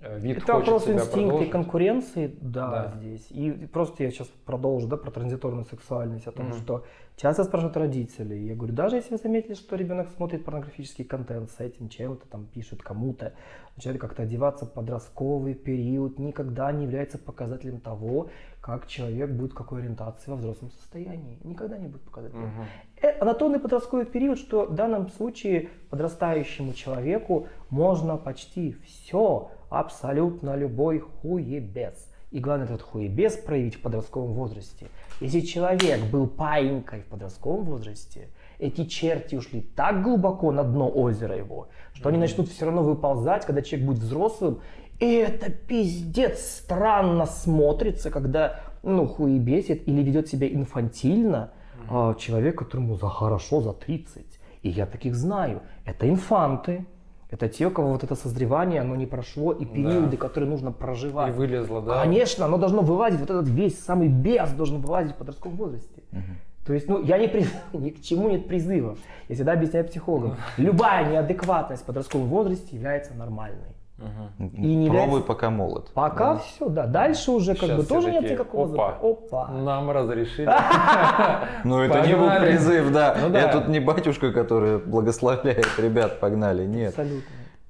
Э, 0.00 0.18
Вид 0.18 0.38
Это 0.38 0.54
вопрос 0.54 0.88
инстинкта 0.88 1.44
и 1.44 1.48
конкуренции, 1.48 2.36
да, 2.40 2.70
Да. 2.70 2.92
здесь. 2.96 3.26
И 3.30 3.50
просто 3.72 4.02
я 4.02 4.10
сейчас 4.10 4.28
продолжу, 4.44 4.86
да, 4.88 4.96
про 4.96 5.10
транзиторную 5.10 5.64
сексуальность, 5.64 6.26
о 6.26 6.32
том, 6.32 6.46
Мгм. 6.46 6.54
что 6.58 6.84
часто 7.16 7.44
спрашивают 7.44 7.76
родителей. 7.76 8.46
Я 8.46 8.54
говорю, 8.54 8.74
даже 8.74 8.96
если 8.96 9.12
вы 9.12 9.18
заметили, 9.18 9.54
что 9.54 9.76
ребенок 9.76 10.08
смотрит 10.16 10.44
порнографический 10.44 11.04
контент 11.04 11.50
с 11.50 11.60
этим 11.60 11.88
чем-то, 11.88 12.26
там 12.28 12.46
пишет 12.46 12.82
кому-то, 12.82 13.34
начинает 13.76 14.00
как-то 14.00 14.22
одеваться, 14.22 14.66
подростковый 14.66 15.54
период 15.54 16.18
никогда 16.18 16.72
не 16.72 16.84
является 16.84 17.18
показателем 17.18 17.80
того, 17.80 18.30
как 18.60 18.86
человек 18.86 19.30
будет 19.30 19.52
какой 19.52 19.80
ориентации 19.80 20.30
во 20.30 20.36
взрослом 20.36 20.70
состоянии. 20.70 21.38
Никогда 21.44 21.76
не 21.78 21.88
будет 21.88 22.02
показателем. 22.02 22.50
Э, 23.02 23.18
Анатомный 23.20 23.60
подростковый 23.60 24.06
период, 24.06 24.38
что 24.38 24.66
в 24.66 24.74
данном 24.74 25.08
случае 25.10 25.68
подрастающему 25.90 26.72
человеку 26.72 27.48
можно 27.68 28.16
почти 28.16 28.72
все, 28.84 29.50
абсолютно 29.68 30.56
любой 30.56 31.00
хуебес. 31.00 32.13
И 32.34 32.40
главное 32.40 32.66
этот 32.66 32.82
хуебес 32.82 33.36
проявить 33.36 33.76
в 33.76 33.80
подростковом 33.80 34.32
возрасте. 34.32 34.88
Если 35.20 35.38
человек 35.38 36.00
был 36.10 36.26
паинькой 36.26 37.02
в 37.02 37.04
подростковом 37.04 37.62
возрасте, 37.64 38.26
эти 38.58 38.86
черти 38.86 39.36
ушли 39.36 39.60
так 39.60 40.02
глубоко 40.02 40.50
на 40.50 40.64
дно 40.64 40.90
озера 40.92 41.36
его, 41.36 41.68
что 41.92 42.08
они 42.08 42.18
начнут 42.18 42.48
все 42.48 42.64
равно 42.64 42.82
выползать, 42.82 43.46
когда 43.46 43.62
человек 43.62 43.86
будет 43.86 43.98
взрослым. 44.00 44.58
И 44.98 45.12
это 45.14 45.48
пиздец 45.52 46.40
странно 46.40 47.26
смотрится, 47.26 48.10
когда 48.10 48.62
ну, 48.82 49.06
хуебесит 49.06 49.86
или 49.86 50.02
ведет 50.02 50.26
себя 50.26 50.48
инфантильно, 50.48 51.52
а, 51.88 52.14
человек, 52.14 52.58
которому 52.58 52.96
за 52.96 53.08
хорошо 53.10 53.60
за 53.60 53.74
30. 53.74 54.26
И 54.62 54.70
я 54.70 54.86
таких 54.86 55.14
знаю. 55.14 55.62
Это 55.84 56.08
инфанты. 56.08 56.84
Это 57.34 57.48
те, 57.48 57.66
у 57.66 57.70
кого 57.72 57.90
вот 57.90 58.04
это 58.04 58.14
созревание, 58.14 58.80
оно 58.80 58.94
не 58.94 59.06
прошло, 59.06 59.50
и 59.50 59.64
периоды, 59.64 60.16
которые 60.16 60.48
нужно 60.48 60.68
И 60.68 60.72
проживать. 60.72 61.34
вылезла, 61.34 61.82
да. 61.82 62.02
Конечно, 62.04 62.44
оно 62.44 62.58
должно 62.58 62.82
вылазить, 62.82 63.18
вот 63.18 63.28
этот 63.28 63.48
весь 63.48 63.76
самый 63.82 64.06
бес 64.06 64.52
должен 64.52 64.80
вылазить 64.80 65.14
в 65.14 65.16
подростковом 65.16 65.56
возрасте. 65.56 66.04
То 66.64 66.72
есть, 66.72 66.88
ну, 66.88 67.02
я 67.02 67.18
не 67.18 67.26
приз... 67.26 67.52
ни 67.72 67.90
к 67.90 68.00
чему 68.02 68.30
нет 68.30 68.46
призывов. 68.46 68.98
Я 69.28 69.34
всегда 69.34 69.54
объясняю 69.54 69.84
психологам. 69.84 70.36
Любая 70.58 71.10
неадекватность 71.10 71.82
в 71.82 71.86
подростковом 71.86 72.28
возрасте 72.28 72.76
является 72.76 73.14
нормальной. 73.14 73.74
Мгм. 74.38 74.48
И 74.56 74.74
не 74.74 74.86
Пробуй, 74.88 75.02
является- 75.06 75.26
пока 75.28 75.50
молод. 75.50 75.90
Пока 75.94 76.36
все, 76.38 76.68
да. 76.68 76.86
Дальше 76.86 77.30
уже 77.30 77.54
как 77.54 77.68
Щас 77.68 77.76
бы 77.78 77.84
тоже 77.84 78.10
нет 78.12 78.30
никакого 78.30 78.72
опа. 78.72 78.98
Опа. 79.02 79.48
Нам 79.48 79.90
разрешили. 79.90 80.48
Ну, 81.64 81.80
это 81.80 82.06
не 82.06 82.14
был 82.16 82.28
призыв, 82.40 82.92
да. 82.92 83.16
Ну 83.20 83.30
да. 83.30 83.40
Я 83.40 83.48
тут 83.52 83.68
не 83.68 83.80
батюшка, 83.80 84.32
который 84.32 84.78
благословляет, 84.78 85.66
ребят, 85.78 86.20
погнали. 86.20 86.64
Нет. 86.66 86.90
Абсолютно. 86.90 87.22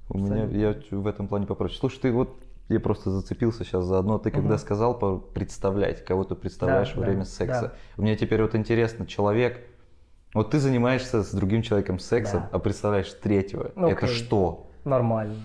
У 0.09 0.17
меня 0.17 0.43
я 0.45 0.75
в 0.91 1.07
этом 1.07 1.27
плане 1.27 1.47
попроще. 1.47 1.77
Слушай, 1.79 1.99
ты 2.01 2.11
вот 2.11 2.35
я 2.69 2.79
просто 2.79 3.09
зацепился 3.11 3.63
сейчас 3.63 3.85
заодно. 3.85 4.17
Ты 4.17 4.31
когда 4.31 4.57
сказал 4.57 4.97
про 4.97 5.17
представлять, 5.17 6.03
кого 6.03 6.23
ты 6.23 6.35
представляешь 6.35 6.89
Да, 6.93 6.95
во 6.95 7.01
да, 7.01 7.07
время 7.11 7.25
секса. 7.25 7.61
да. 7.61 7.71
У 7.97 8.01
меня 8.03 8.15
теперь 8.15 8.41
вот 8.41 8.55
интересно, 8.55 9.05
человек. 9.05 9.59
Вот 10.33 10.51
ты 10.51 10.59
занимаешься 10.59 11.23
с 11.23 11.31
другим 11.31 11.61
человеком 11.61 11.97
сексом, 11.99 12.41
Да. 12.41 12.49
а 12.51 12.59
представляешь 12.59 13.11
третьего. 13.13 13.71
Ну, 13.75 13.87
Это 13.87 14.05
окей. 14.05 14.15
что? 14.17 14.67
Нормально. 14.83 15.35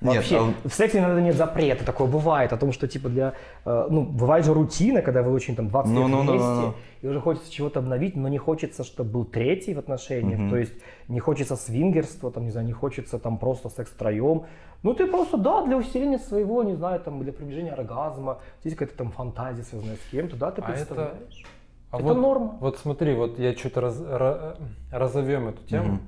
Нет, 0.00 0.14
Вообще, 0.16 0.38
а 0.38 0.42
он- 0.42 0.54
в 0.64 0.72
сексе 0.72 0.98
иногда 1.00 1.20
нет 1.20 1.34
запрета, 1.34 1.84
такое 1.84 2.06
бывает, 2.06 2.52
о 2.52 2.56
том, 2.56 2.70
что 2.72 2.86
типа 2.86 3.08
для, 3.08 3.34
э, 3.64 3.86
ну, 3.90 4.02
бывает 4.04 4.44
же 4.44 4.54
рутина, 4.54 5.02
когда 5.02 5.22
вы 5.22 5.32
очень 5.32 5.56
там 5.56 5.68
20 5.70 5.92
Ну, 5.92 6.02
лет 6.02 6.10
ну, 6.10 6.22
ну, 6.22 6.30
вместе, 6.32 6.46
ну, 6.48 6.60
ну. 6.68 6.74
и 7.02 7.06
уже 7.08 7.20
хочется 7.20 7.50
чего-то 7.50 7.80
обновить, 7.80 8.14
но 8.14 8.28
не 8.28 8.38
хочется, 8.38 8.84
чтобы 8.84 9.10
был 9.10 9.24
третий 9.24 9.74
в 9.74 9.78
отношениях, 9.80 10.38
Мгм. 10.38 10.50
то 10.50 10.56
есть 10.56 10.72
не 11.08 11.18
хочется 11.18 11.56
свингерства, 11.56 12.30
там, 12.30 12.44
не 12.44 12.50
знаю, 12.52 12.66
не 12.66 12.72
хочется 12.72 13.18
там 13.18 13.38
просто 13.38 13.70
секс 13.70 13.90
втроем, 13.90 14.44
ну 14.84 14.94
ты 14.94 15.08
просто, 15.08 15.36
да, 15.36 15.64
для 15.64 15.76
усиления 15.76 16.18
своего, 16.20 16.62
не 16.62 16.74
знаю, 16.76 17.00
там, 17.00 17.20
для 17.24 17.32
приближения 17.32 17.72
оргазма, 17.72 18.38
здесь 18.60 18.74
какая-то 18.76 18.96
там 18.98 19.10
фантазия 19.10 19.64
связанная 19.64 19.96
с 19.96 20.10
кем-то, 20.12 20.36
да, 20.36 20.52
ты 20.52 20.62
А 20.62 20.64
это- 20.64 20.72
представляешь. 20.74 21.44
А 21.90 21.96
Это 21.96 22.04
вот, 22.04 22.16
норма. 22.18 22.56
Вот 22.60 22.78
смотри, 22.78 23.14
вот 23.14 23.38
я 23.38 23.52
что-то 23.56 23.80
раз, 23.80 23.98
ра- 24.00 24.56
разовьем 24.92 25.48
эту 25.48 25.64
тему. 25.64 25.84
Мгм. 25.94 26.00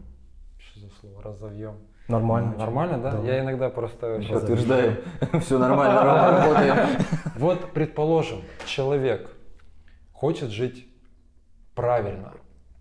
Что 0.58 0.80
за 0.80 0.86
слово? 1.00 1.22
Разовьем. 1.24 1.74
Нормально. 2.08 2.56
Нормально, 2.56 2.98
да? 2.98 3.12
Да. 3.12 3.22
Я 3.22 3.40
иногда 3.40 3.70
просто... 3.70 4.20
Подтверждаем. 4.30 4.96
Все 5.40 5.58
нормально, 5.58 6.02
работаем. 6.04 6.76
Вот, 7.36 7.72
предположим, 7.72 8.42
человек 8.66 9.30
хочет 10.12 10.50
жить 10.50 10.86
правильно, 11.74 12.32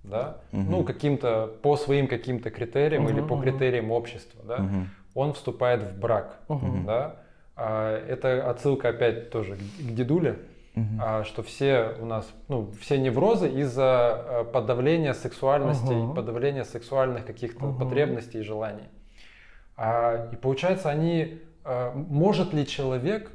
да? 0.03 0.37
Ну, 0.51 0.83
каким-то, 0.83 1.47
по 1.61 1.77
своим 1.77 2.07
каким-то 2.07 2.49
критериям 2.49 3.07
или 3.07 3.21
по 3.21 3.37
критериям 3.41 3.91
общества, 3.91 4.41
да? 4.43 4.65
Он 5.15 5.33
вступает 5.33 5.83
в 5.83 5.99
брак, 5.99 6.39
да? 6.85 7.15
А, 7.55 7.97
это 8.07 8.49
отсылка 8.49 8.89
опять 8.89 9.31
тоже 9.31 9.55
к 9.55 9.93
дедуле, 9.93 10.39
а, 11.01 11.23
что 11.25 11.43
все 11.43 11.95
у 11.99 12.05
нас, 12.05 12.25
ну, 12.47 12.71
все 12.79 12.97
неврозы 12.97 13.49
из-за 13.49 14.23
э, 14.25 14.43
подавления 14.45 15.13
сексуальности, 15.13 15.93
подавления 16.15 16.63
сексуальных 16.63 17.25
каких-то 17.25 17.73
потребностей 17.73 18.39
и 18.39 18.43
желаний. 18.43 18.87
А, 19.81 20.27
и 20.33 20.35
получается, 20.35 20.89
они, 20.89 21.39
э, 21.63 21.91
может 21.95 22.53
ли 22.53 22.67
человек 22.67 23.31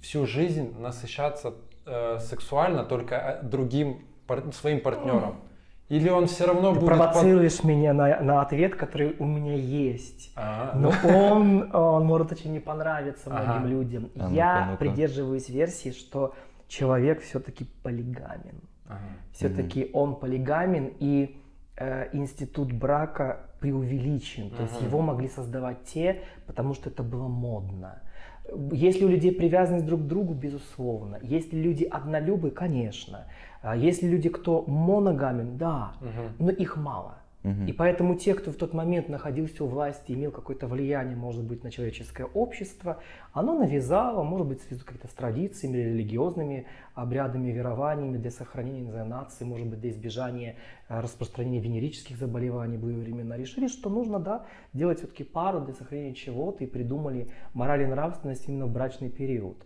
всю 0.00 0.26
жизнь 0.26 0.74
насыщаться 0.80 1.52
э, 1.84 2.18
сексуально 2.18 2.84
только 2.84 3.14
э, 3.14 3.42
другим 3.46 4.06
пар- 4.26 4.52
своим 4.54 4.80
партнером? 4.80 5.36
Или 5.90 6.08
он 6.08 6.26
все 6.28 6.46
равно 6.46 6.72
Ты 6.72 6.80
будет... 6.80 6.88
под- 6.88 6.98
провоцируешь 6.98 7.62
меня 7.62 7.92
на, 7.92 8.20
на 8.22 8.40
ответ, 8.40 8.74
который 8.76 9.14
у 9.18 9.26
меня 9.26 9.54
есть. 9.54 10.32
А, 10.34 10.72
Но 10.74 10.92
он, 11.06 11.68
он 11.76 12.06
может 12.06 12.32
очень 12.32 12.52
не 12.52 12.60
понравиться 12.60 13.28
многим 13.28 13.50
Ага. 13.50 13.66
людям. 13.66 14.10
А 14.16 14.18
ну-ка, 14.22 14.34
Я 14.34 14.66
ну-ка. 14.70 14.78
придерживаюсь 14.78 15.50
версии, 15.50 15.90
что 15.90 16.34
человек 16.68 17.20
все-таки 17.20 17.66
полигамен. 17.82 18.62
ага. 18.88 18.98
Все-таки 19.34 19.90
он 19.92 20.16
полигамен, 20.18 20.90
и 20.98 21.38
э, 21.76 22.08
институт 22.14 22.72
брака 22.72 23.40
преувеличен. 23.62 24.50
То 24.50 24.62
есть 24.62 24.82
его 24.82 25.00
могли 25.00 25.28
создавать 25.28 25.84
те, 25.84 26.20
потому 26.46 26.74
что 26.74 26.90
это 26.90 27.02
было 27.02 27.28
модно. 27.28 28.02
Есть 28.72 29.00
ли 29.00 29.06
у 29.06 29.08
людей 29.08 29.32
привязанность 29.32 29.86
друг 29.86 30.00
к 30.00 30.04
другу? 30.04 30.34
Безусловно. 30.34 31.18
Есть 31.22 31.52
ли 31.52 31.62
люди 31.62 31.84
однолюбы? 31.84 32.50
Конечно. 32.50 33.26
А 33.62 33.76
Есть 33.76 34.02
ли 34.02 34.10
люди, 34.10 34.28
кто 34.28 34.64
моногамен? 34.66 35.56
Да. 35.56 35.92
Но 36.38 36.50
их 36.50 36.76
мало. 36.76 37.21
И 37.66 37.72
поэтому 37.72 38.14
те, 38.14 38.34
кто 38.34 38.52
в 38.52 38.56
тот 38.56 38.72
момент 38.72 39.08
находился 39.08 39.64
у 39.64 39.66
власти, 39.66 40.12
имел 40.12 40.30
какое-то 40.30 40.68
влияние, 40.68 41.16
может 41.16 41.42
быть, 41.42 41.64
на 41.64 41.72
человеческое 41.72 42.24
общество, 42.24 42.98
оно 43.32 43.58
навязало, 43.58 44.22
может 44.22 44.46
быть, 44.46 44.60
в 44.60 44.64
связи 44.68 44.80
с 44.80 45.12
традициями, 45.12 45.78
религиозными 45.78 46.66
обрядами, 46.94 47.50
верованиями 47.50 48.16
для 48.18 48.30
сохранения 48.30 48.82
не 48.82 48.90
знаю, 48.90 49.06
нации, 49.06 49.44
может 49.44 49.66
быть, 49.66 49.80
для 49.80 49.90
избежания 49.90 50.54
э, 50.88 51.00
распространения 51.00 51.58
венерических 51.58 52.16
заболеваний 52.16 52.76
в 52.76 52.80
былые 52.82 52.98
времена, 52.98 53.36
решили, 53.36 53.66
что 53.66 53.90
нужно, 53.90 54.20
да, 54.20 54.46
делать 54.72 54.98
все-таки 54.98 55.24
пару 55.24 55.62
для 55.62 55.74
сохранения 55.74 56.14
чего-то 56.14 56.62
и 56.62 56.66
придумали 56.68 57.28
мораль 57.54 57.82
и 57.82 57.86
нравственность 57.86 58.48
именно 58.48 58.66
в 58.66 58.72
брачный 58.72 59.10
период. 59.10 59.56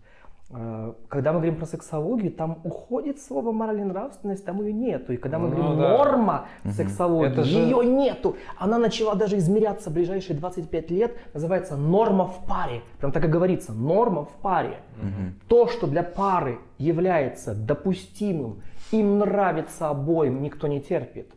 Э, 0.50 0.92
Когда 1.08 1.32
мы 1.32 1.38
говорим 1.40 1.56
про 1.56 1.66
сексологию, 1.66 2.30
там 2.30 2.58
уходит 2.62 3.20
слово 3.20 3.50
мораль 3.50 3.80
и 3.80 3.84
нравственность, 3.84 4.44
там 4.44 4.62
ее 4.62 4.72
нету. 4.72 5.12
И 5.12 5.16
когда 5.16 5.38
мы 5.40 5.48
Ну 5.48 5.56
говорим 5.56 5.78
да. 5.78 5.88
норма 5.98 6.46
сексологии, 6.70 7.32
Это 7.32 7.42
же- 7.42 7.58
ее 7.58 7.84
нету. 7.84 8.36
Она 8.56 8.78
начала 8.78 9.16
даже 9.16 9.38
измеряться 9.38 9.90
в 9.90 9.94
ближайшие 9.94 10.36
25 10.38 10.90
лет. 10.90 11.16
Называется 11.34 11.76
норма 11.76 12.26
в 12.26 12.46
паре. 12.46 12.82
Прям 13.00 13.10
так 13.10 13.24
и 13.24 13.28
говорится, 13.28 13.72
норма 13.72 14.24
в 14.24 14.30
паре. 14.40 14.78
Мгм. 15.02 15.34
То, 15.48 15.66
что 15.66 15.88
для 15.88 16.04
пары 16.04 16.58
является 16.78 17.52
допустимым, 17.54 18.62
им 18.92 19.18
нравится 19.18 19.88
обоим, 19.88 20.42
никто 20.42 20.68
не 20.68 20.80
терпит. 20.80 21.32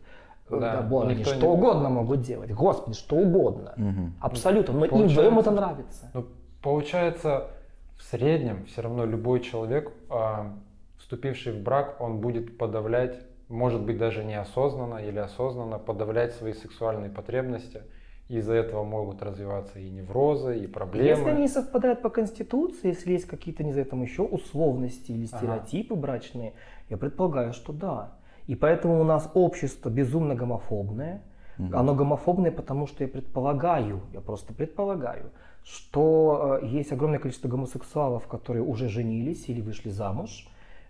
Э, 0.48 0.58
Да, 0.60 0.76
Да, 0.76 0.82
боже, 0.82 1.10
они 1.10 1.24
что 1.24 1.34
не- 1.36 1.52
угодно 1.52 1.88
могут 1.90 2.20
делать. 2.22 2.52
Господи, 2.52 2.96
что 2.96 3.16
угодно. 3.16 3.72
Мгм. 3.76 4.14
Абсолютно. 4.20 4.72
Но 4.74 4.84
им 4.84 4.90
Получается- 4.90 5.20
вдвоем 5.20 5.38
это 5.40 5.50
нравится. 5.50 6.10
Ну, 6.14 6.26
получается, 6.62 7.48
в 8.00 8.02
среднем 8.02 8.64
все 8.64 8.80
равно 8.80 9.04
любой 9.04 9.40
человек, 9.40 9.92
а, 10.08 10.56
вступивший 10.96 11.52
в 11.52 11.62
брак, 11.62 12.00
он 12.00 12.20
будет 12.20 12.56
подавлять, 12.56 13.20
может 13.48 13.82
быть 13.82 13.98
даже 13.98 14.24
неосознанно 14.24 14.96
или 14.96 15.18
осознанно, 15.18 15.78
подавлять 15.78 16.32
свои 16.32 16.54
сексуальные 16.54 17.10
потребности. 17.10 17.82
Из-за 18.28 18.54
этого 18.54 18.84
могут 18.84 19.22
развиваться 19.22 19.80
и 19.80 19.90
неврозы, 19.90 20.60
и 20.60 20.66
проблемы. 20.66 21.10
Если 21.18 21.28
они 21.28 21.42
не 21.42 21.48
совпадают 21.48 22.00
по 22.00 22.08
конституции, 22.08 22.88
если 22.88 23.12
есть 23.12 23.26
какие-то, 23.26 23.64
не 23.64 23.72
знаю, 23.72 23.86
там 23.86 24.02
еще 24.02 24.22
условности 24.22 25.12
или 25.12 25.26
Ага. 25.26 25.36
стереотипы 25.38 25.94
брачные, 25.94 26.54
я 26.88 26.96
предполагаю, 26.96 27.52
что 27.52 27.72
да. 27.72 28.16
И 28.46 28.54
поэтому 28.54 29.00
у 29.00 29.04
нас 29.04 29.30
общество 29.34 29.90
безумно 29.90 30.34
гомофобное. 30.34 31.22
Мгм. 31.60 31.76
Оно 31.76 31.94
гомофобное, 31.94 32.50
потому 32.50 32.86
что 32.86 33.04
я 33.04 33.08
предполагаю, 33.08 34.00
я 34.14 34.20
просто 34.20 34.52
предполагаю, 34.54 35.30
что 35.64 36.58
э, 36.62 36.66
есть 36.66 36.92
огромное 36.92 37.18
количество 37.18 37.48
гомосексуалов, 37.48 38.26
которые 38.26 38.62
уже 38.62 38.88
женились 38.88 39.48
или 39.48 39.60
вышли 39.60 39.90
замуж. 39.90 40.46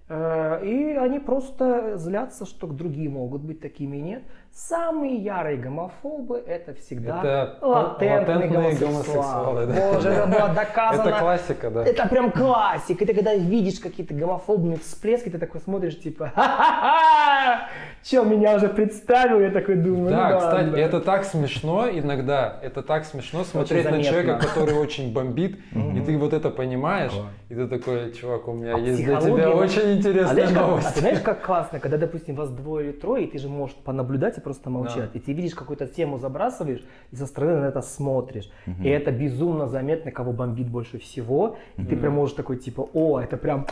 Э, 0.09 0.65
И 0.65 0.97
они 0.97 1.19
просто 1.19 1.97
злятся, 1.97 2.45
что 2.47 2.67
другие 2.67 3.09
могут 3.09 3.43
быть 3.43 3.61
такими 3.61 3.97
и 3.97 4.00
нет. 4.00 4.23
Самые 4.53 5.15
ярые 5.17 5.57
гомофобы 5.57 6.39
это 6.39 6.75
всегда 6.75 7.21
Это 7.21 7.59
латентные, 7.67 8.19
латентные 8.37 8.49
гомосексуалы. 8.77 9.67
гомосексуалы, 9.67 9.67
да. 9.67 9.93
Боже, 9.93 10.09
это 10.09 10.27
было 10.27 10.49
доказано. 10.55 11.09
Это 11.09 11.19
классика, 11.21 11.71
да. 11.71 11.85
Это 11.85 12.09
прям 12.09 12.31
классика. 12.33 13.07
Ты 13.07 13.15
когда 13.15 13.35
видишь 13.35 13.79
какие-то 13.81 14.15
гомофобные 14.15 14.79
всплески, 14.79 15.29
ты 15.31 15.39
такой 15.39 15.61
смотришь, 15.61 16.00
типа, 16.00 16.33
ха-ха-ха! 16.35 17.69
Че, 18.02 18.25
меня 18.25 18.57
уже 18.57 18.69
представил? 18.69 19.40
Я 19.40 19.50
такой 19.50 19.76
думаю, 19.76 20.11
Да, 20.11 20.30
ну 20.30 20.38
кстати, 20.38 20.64
ладно. 20.64 20.76
это 20.76 21.00
так 21.00 21.25
смешно 21.25 21.88
иногда, 21.90 22.59
это 22.62 22.83
так 22.83 23.04
смешно 23.04 23.45
смотреть 23.45 23.90
на 23.90 24.02
человека, 24.02 24.38
который 24.38 24.75
очень 24.75 25.12
бомбит, 25.12 25.59
и 25.73 26.00
ты 26.00 26.16
вот 26.16 26.33
это 26.33 26.50
понимаешь, 26.50 27.12
и 27.50 27.54
ты 27.54 27.66
такой, 27.66 28.12
чувак, 28.12 28.49
у 28.49 28.52
меня 28.52 28.76
А 28.76 28.78
есть 28.78 29.04
для 29.04 29.21
тебя 29.21 29.49
ну, 29.49 29.57
очень 29.57 29.99
интересная 29.99 30.49
а 30.49 30.50
новость. 30.50 30.95
ты 30.95 31.00
знаешь, 31.00 31.21
как 31.21 31.42
классно, 31.47 31.78
когда, 31.78 31.99
допустим, 31.99 32.37
вас 32.37 32.50
двое 32.50 32.87
или 32.87 32.92
трое, 32.92 33.25
и 33.25 33.30
ты 33.30 33.38
же 33.38 33.49
можешь 33.49 33.76
понаблюдать 33.76 34.38
и 34.38 34.40
просто 34.40 34.71
молчать, 34.71 35.11
и 35.12 35.19
ты 35.19 35.33
видишь 35.33 35.54
какую-то 35.54 35.87
тему 35.87 36.19
забрасываешь, 36.19 36.83
и 37.11 37.16
со 37.16 37.26
стороны 37.26 37.61
на 37.61 37.66
это 37.66 37.83
смотришь, 37.83 38.50
и 38.83 38.88
это 38.88 39.11
безумно 39.11 39.66
заметно, 39.66 40.11
кого 40.11 40.33
бомбит 40.33 40.69
больше 40.69 40.99
всего, 40.99 41.57
и 41.76 41.85
ты 41.85 41.97
прям 41.97 42.14
можешь 42.14 42.35
такой, 42.35 42.57
типа, 42.57 42.88
о, 42.95 43.21
это 43.21 43.37
прям 43.37 43.66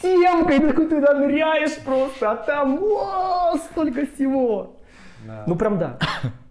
темка, 0.00 0.52
и 0.52 0.58
ты 0.58 0.68
такой 0.68 0.88
туда 0.88 1.14
ныряешь 1.14 1.76
просто, 1.84 2.30
а 2.32 2.36
там, 2.36 2.78
о, 2.82 3.56
столько 3.56 4.06
всего. 4.06 4.76
Да. 5.26 5.44
Ну 5.46 5.56
прям 5.56 5.78
да. 5.78 5.98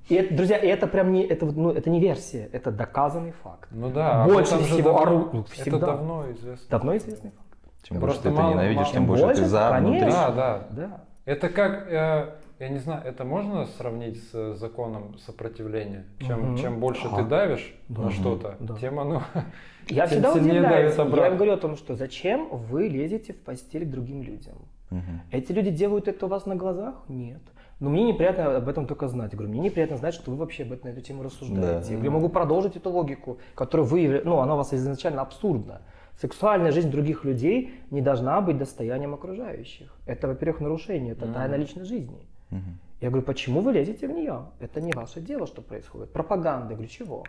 И 0.10 0.16
это, 0.16 0.34
друзья, 0.36 0.58
и 0.58 0.68
это 0.68 0.88
прям 0.88 1.12
не, 1.12 1.24
это, 1.26 1.46
вот, 1.46 1.56
ну, 1.58 1.72
это 1.72 1.90
не 1.90 2.00
версия, 2.00 2.50
это 2.54 2.72
доказанный 2.72 3.34
факт. 3.44 3.68
Ну 3.72 3.90
да, 3.90 4.24
Больше 4.26 4.58
же 4.58 4.64
всего 4.64 4.94
давно- 4.94 5.02
ору- 5.02 5.30
ну, 5.34 5.40
Это 5.42 5.52
всегда. 5.52 5.80
давно 5.80 6.32
известно. 6.32 6.66
Давно 6.70 6.98
известный 6.98 7.32
факт. 7.32 7.48
Чем 7.84 8.00
больше 8.00 8.06
Просто 8.16 8.24
ты 8.24 8.30
это 8.30 8.38
мало- 8.42 8.52
ненавидишь, 8.54 8.78
мало- 8.84 8.94
тем 8.94 9.06
больше 9.06 9.26
больше, 9.26 9.42
ты 9.44 9.48
за 9.50 9.70
внутри. 9.72 10.00
конечно. 10.00 10.20
Да, 10.20 10.32
да. 10.32 10.62
Да. 10.72 11.02
Это 11.26 11.50
как, 11.50 11.88
э, 11.92 12.30
я 12.60 12.70
не 12.70 12.80
знаю, 12.80 13.04
это 13.06 13.24
можно 13.26 13.66
сравнить 13.78 14.22
с 14.32 14.56
законом 14.56 15.18
сопротивления? 15.20 16.06
Чем, 16.20 16.42
Мгм. 16.54 16.58
чем 16.58 16.80
больше 16.80 17.08
Ага. 17.08 17.18
ты 17.18 17.24
давишь 17.30 17.76
Да. 17.90 18.04
на 18.04 18.12
что-то, 18.12 18.56
Да. 18.60 18.76
тем 18.78 19.00
оно... 19.00 19.24
Я 19.90 20.06
тем 20.08 20.20
всегда 20.22 20.34
сильнее 20.34 20.52
удивляюсь. 20.62 20.96
давит 20.96 20.98
Я 20.98 21.04
обратно. 21.04 21.32
им 21.32 21.36
говорю 21.38 21.54
о 21.54 21.58
том, 21.58 21.78
что 21.78 21.96
зачем 21.96 22.50
вы 22.52 22.88
лезете 22.88 23.34
в 23.34 23.40
постель 23.42 23.86
к 23.86 23.90
другим 23.90 24.22
людям? 24.24 24.56
Мгм. 24.90 25.22
Эти 25.32 25.52
люди 25.52 25.70
делают 25.72 26.08
это 26.08 26.26
у 26.26 26.30
вас 26.30 26.46
на 26.46 26.56
глазах? 26.56 26.96
Нет. 27.08 27.42
Но 27.80 27.90
мне 27.92 28.04
неприятно 28.06 28.58
об 28.58 28.68
этом 28.68 28.88
только 28.88 29.08
знать. 29.08 29.32
Я 29.34 29.38
говорю, 29.38 29.52
мне 29.54 29.62
неприятно 29.62 29.98
знать, 29.98 30.16
что 30.16 30.32
вы 30.32 30.38
вообще 30.38 30.64
об 30.64 30.72
этом, 30.72 30.90
на 30.90 30.94
эту 30.94 31.02
тему 31.02 31.22
рассуждаете. 31.24 31.86
Да. 31.86 31.92
Я 31.92 31.96
говорю, 31.96 32.12
могу 32.12 32.30
продолжить 32.30 32.76
эту 32.76 32.90
логику, 32.90 33.38
которую 33.54 33.86
вы, 33.88 34.22
ну, 34.26 34.40
она 34.40 34.56
у 34.56 34.58
вас 34.58 34.74
изначально 34.74 35.22
абсурдна. 35.22 35.82
Сексуальная 36.20 36.72
жизнь 36.72 36.90
других 36.90 37.24
людей 37.24 37.76
не 37.92 38.02
должна 38.02 38.42
быть 38.42 38.58
достоянием 38.58 39.14
окружающих. 39.14 39.96
Это, 40.08 40.28
во-первых, 40.28 40.60
нарушение, 40.62 41.12
это 41.12 41.28
тайна 41.32 41.54
личной 41.54 41.84
жизни. 41.86 42.18
Мгм. 42.50 42.80
Я 43.02 43.10
говорю, 43.10 43.26
почему 43.26 43.62
вы 43.62 43.74
лезете 43.74 44.08
в 44.08 44.12
нее? 44.12 44.46
Это 44.60 44.82
не 44.82 44.92
ваше 44.92 45.22
дело, 45.22 45.46
что 45.48 45.62
происходит. 45.62 46.12
Пропаганда. 46.12 46.70
Я 46.72 46.76
говорю, 46.76 46.90
чего? 46.90 47.24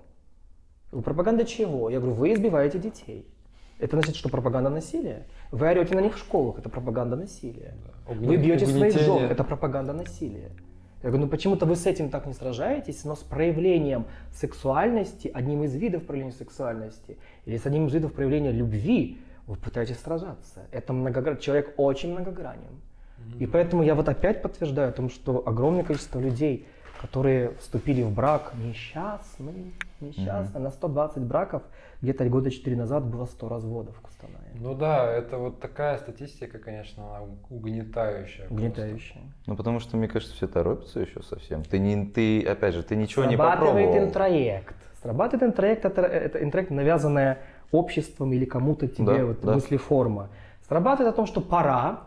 Я 0.87 0.91
говорю, 0.93 1.05
пропаганда 1.05 1.45
чего? 1.45 1.91
Я 1.91 1.99
говорю, 2.01 2.15
вы 2.15 2.33
избиваете 2.33 2.79
детей. 2.79 3.27
Это 3.79 3.97
значит, 3.97 4.17
что 4.17 4.29
пропаганда 4.29 4.71
насилия. 4.71 5.27
Вы 5.53 5.69
орете 5.69 5.95
на 5.95 6.01
них 6.01 6.15
в 6.17 6.19
школах, 6.19 6.59
это 6.59 6.69
пропаганда 6.69 7.17
насилия. 7.17 7.75
Вы 8.07 8.15
Угни- 8.15 8.37
бьете 8.37 8.67
своих 8.67 8.99
жен, 8.99 9.25
это 9.31 9.45
пропаганда 9.45 9.93
насилия. 9.93 10.51
Я 11.03 11.11
говорю, 11.11 11.27
ну 11.27 11.31
почему-то 11.31 11.65
вы 11.65 11.77
с 11.77 11.87
этим 11.87 12.11
так 12.11 12.27
не 12.27 12.33
сражаетесь, 12.33 13.05
но 13.05 13.15
с 13.15 13.21
проявлением 13.21 14.07
сексуальности, 14.33 15.31
одним 15.33 15.63
из 15.63 15.75
видов 15.77 16.05
проявления 16.07 16.33
сексуальности, 16.33 17.19
или 17.45 17.57
с 17.57 17.67
одним 17.67 17.87
из 17.87 17.95
видов 17.95 18.13
проявления 18.15 18.51
любви, 18.51 19.19
вы 19.47 19.55
пытаетесь 19.57 19.99
сражаться. 20.01 20.67
Это 20.73 20.93
многогранный, 20.93 21.41
человек 21.41 21.75
очень 21.77 22.11
многогранен. 22.13 22.81
И 23.39 23.47
поэтому 23.47 23.83
я 23.83 23.95
вот 23.95 24.09
опять 24.09 24.43
подтверждаю 24.43 24.89
о 24.91 24.93
том, 24.93 25.11
что 25.11 25.43
огромное 25.47 25.85
количество 25.85 26.19
людей, 26.21 26.67
которые 27.01 27.53
вступили 27.61 28.03
в 28.03 28.13
брак 28.13 28.53
несчастные, 28.65 29.73
несчастные, 30.01 30.61
на 30.63 30.71
120 30.71 31.23
браков 31.23 31.63
где-то 32.03 32.25
года 32.29 32.51
4 32.51 32.77
назад 32.77 33.05
было 33.07 33.25
100 33.27 33.49
разводов 33.49 33.97
в 33.97 34.01
Кустанае. 34.01 34.53
Ну 34.55 34.75
да, 34.75 35.11
это 35.13 35.39
вот 35.39 35.61
такая 35.61 35.99
статистика, 35.99 36.59
конечно, 36.59 37.05
она 37.17 37.27
угнетающая. 37.51 38.47
просто. 38.47 38.55
Угнетающие. 38.55 39.23
Ну, 39.47 39.57
потому 39.57 39.81
что, 39.81 39.97
мне 39.97 40.09
кажется, 40.09 40.35
все 40.35 40.47
торопятся 40.49 41.01
еще 41.01 41.23
совсем. 41.23 41.63
Ты, 41.65 41.79
не, 41.79 42.07
ты 42.07 42.43
опять 42.43 42.75
же, 42.75 42.83
ты 42.83 42.97
ничего 42.97 43.25
не 43.25 43.37
Срабатывает 43.37 43.75
попробовал. 43.87 44.09
интроект. 44.09 44.75
Срабатывает 45.03 45.43
интроект, 45.51 45.85
это, 45.85 46.03
это 46.03 46.43
интроект, 46.43 46.71
навязанная 46.71 47.39
обществом 47.71 48.33
или 48.33 48.45
кому-то 48.45 48.89
тебе 48.89 49.19
Да, 49.19 49.25
вот 49.27 49.41
да. 49.43 49.55
мыслеформа. 49.55 50.29
Срабатывает 50.67 51.15
о 51.15 51.17
том, 51.17 51.27
что 51.27 51.41
пора, 51.41 52.01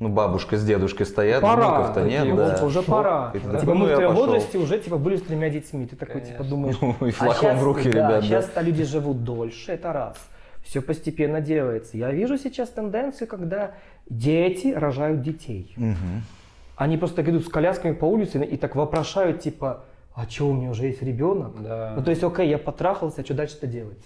Ну, 0.00 0.08
бабушка 0.08 0.56
с 0.56 0.64
дедушкой 0.64 1.04
стоят, 1.04 1.42
пора, 1.42 1.68
внуков-то 1.68 2.02
нет, 2.04 2.20
такие, 2.20 2.34
да. 2.34 2.56
вот 2.56 2.62
уже 2.62 2.82
пора. 2.82 3.32
И 3.34 3.38
ты 3.38 3.44
Типа 3.44 3.58
такой, 3.58 3.74
мы 3.74 3.86
ну, 3.86 3.92
в 3.92 3.94
твоем 3.96 4.14
возрасте 4.14 4.56
уже 4.56 4.78
типа 4.78 4.96
были 4.96 5.16
с 5.16 5.22
тремя 5.22 5.50
детьми. 5.50 5.86
Ты 5.86 5.94
такой 5.94 6.22
типа 6.22 6.38
Конечно. 6.38 6.48
думаешь, 6.48 6.76
Ну, 6.80 7.06
и 7.06 7.10
а 7.10 7.12
флакон 7.12 7.50
щас- 7.50 7.60
в 7.60 7.64
руки, 7.64 7.82
да, 7.84 7.90
ребят, 7.90 8.20
да. 8.20 8.22
Сейчас 8.22 8.50
люди 8.56 8.84
живут 8.84 9.24
дольше, 9.24 9.72
это 9.72 9.92
раз. 9.92 10.16
Все 10.64 10.80
постепенно 10.80 11.42
делается. 11.42 11.98
Я 11.98 12.12
вижу 12.12 12.38
сейчас 12.38 12.70
тенденцию, 12.70 13.28
когда 13.28 13.72
дети 14.08 14.68
рожают 14.68 15.20
детей. 15.20 15.74
Мгм. 15.76 16.22
Они 16.76 16.96
просто 16.96 17.20
идут 17.20 17.44
с 17.44 17.48
колясками 17.48 17.92
по 17.92 18.06
улице 18.06 18.42
и 18.42 18.56
так 18.56 18.76
вопрошают, 18.76 19.40
типа, 19.40 19.84
а 20.14 20.26
что, 20.26 20.48
у 20.48 20.54
меня 20.54 20.70
уже 20.70 20.86
есть 20.86 21.02
ребенок? 21.02 21.62
Да. 21.62 21.92
Ну, 21.94 22.02
то 22.02 22.10
есть, 22.10 22.24
окей, 22.24 22.48
я 22.48 22.56
потрахался, 22.56 23.20
а 23.20 23.24
что 23.24 23.34
дальше-то 23.34 23.66
делать? 23.66 24.02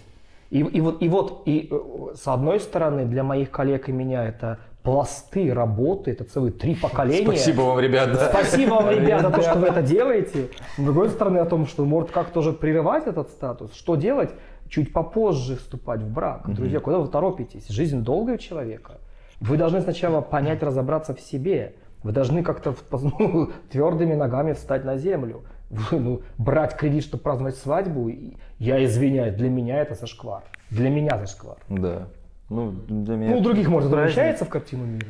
И, 0.51 0.59
и 0.59 0.81
вот, 0.81 1.01
и 1.01 1.09
вот, 1.09 1.43
и 1.47 1.69
э, 1.71 2.15
с 2.17 2.27
одной 2.27 2.59
стороны, 2.59 3.05
для 3.05 3.23
моих 3.23 3.51
коллег 3.53 3.89
и 3.89 3.93
меня 3.93 4.25
это 4.25 4.59
пласты 4.85 5.53
работы, 5.53 6.11
это 6.11 6.25
целые 6.25 6.53
три 6.53 6.75
поколения. 6.75 7.25
Спасибо 7.25 7.63
вам, 7.63 7.81
ребят. 7.81 8.13
да. 8.13 8.29
Спасибо 8.29 8.75
вам, 8.75 8.91
ребята, 8.91 9.31
за 9.31 9.35
то, 9.35 9.43
что 9.43 9.59
вы 9.59 9.67
это 9.69 9.83
делаете. 9.83 10.51
С 10.77 10.83
другой 10.83 11.09
стороны, 11.09 11.39
о 11.39 11.47
том, 11.47 11.67
что 11.67 11.87
может 11.87 12.11
как-то 12.11 12.41
уже 12.41 12.53
прерывать 12.53 13.07
этот 13.07 13.31
статус. 13.31 13.75
Что 13.75 13.97
делать? 13.97 14.31
Чуть 14.69 14.93
попозже 14.93 15.57
вступать 15.57 16.03
в 16.03 16.13
брак. 16.13 16.53
Друзья, 16.55 16.81
куда 16.81 16.99
вы 16.99 17.09
торопитесь? 17.09 17.67
Жизнь 17.69 18.03
долгая 18.03 18.37
у 18.37 18.39
человека. 18.39 18.99
Вы 19.41 19.57
должны 19.57 19.81
сначала 19.81 20.21
понять, 20.21 20.63
разобраться 20.63 21.15
в 21.15 21.21
себе. 21.21 21.75
Вы 22.03 22.13
должны 22.13 22.43
как-то 22.43 22.75
ну, 23.19 23.51
твердыми 23.71 24.15
ногами 24.15 24.53
встать 24.53 24.85
на 24.85 24.99
землю. 24.99 25.45
Вы, 25.71 25.99
ну, 25.99 26.23
брать 26.37 26.77
кредит, 26.77 27.05
чтобы 27.05 27.23
праздновать 27.23 27.57
свадьбу, 27.57 28.11
я 28.59 28.85
извиняюсь, 28.85 29.35
для 29.35 29.49
меня 29.49 29.79
это 29.81 29.95
зашквар. 29.95 30.43
Для 30.71 30.91
меня 30.91 31.17
зашквар. 31.17 31.57
Да. 31.71 32.09
Ну, 32.49 32.73
для 32.73 33.17
меня 33.17 33.31
Ну, 33.33 33.39
у 33.39 33.41
других, 33.43 33.69
может, 33.69 33.91
вмещается 33.91 34.45
в 34.45 34.49
картину 34.49 34.85
мира. 34.85 35.07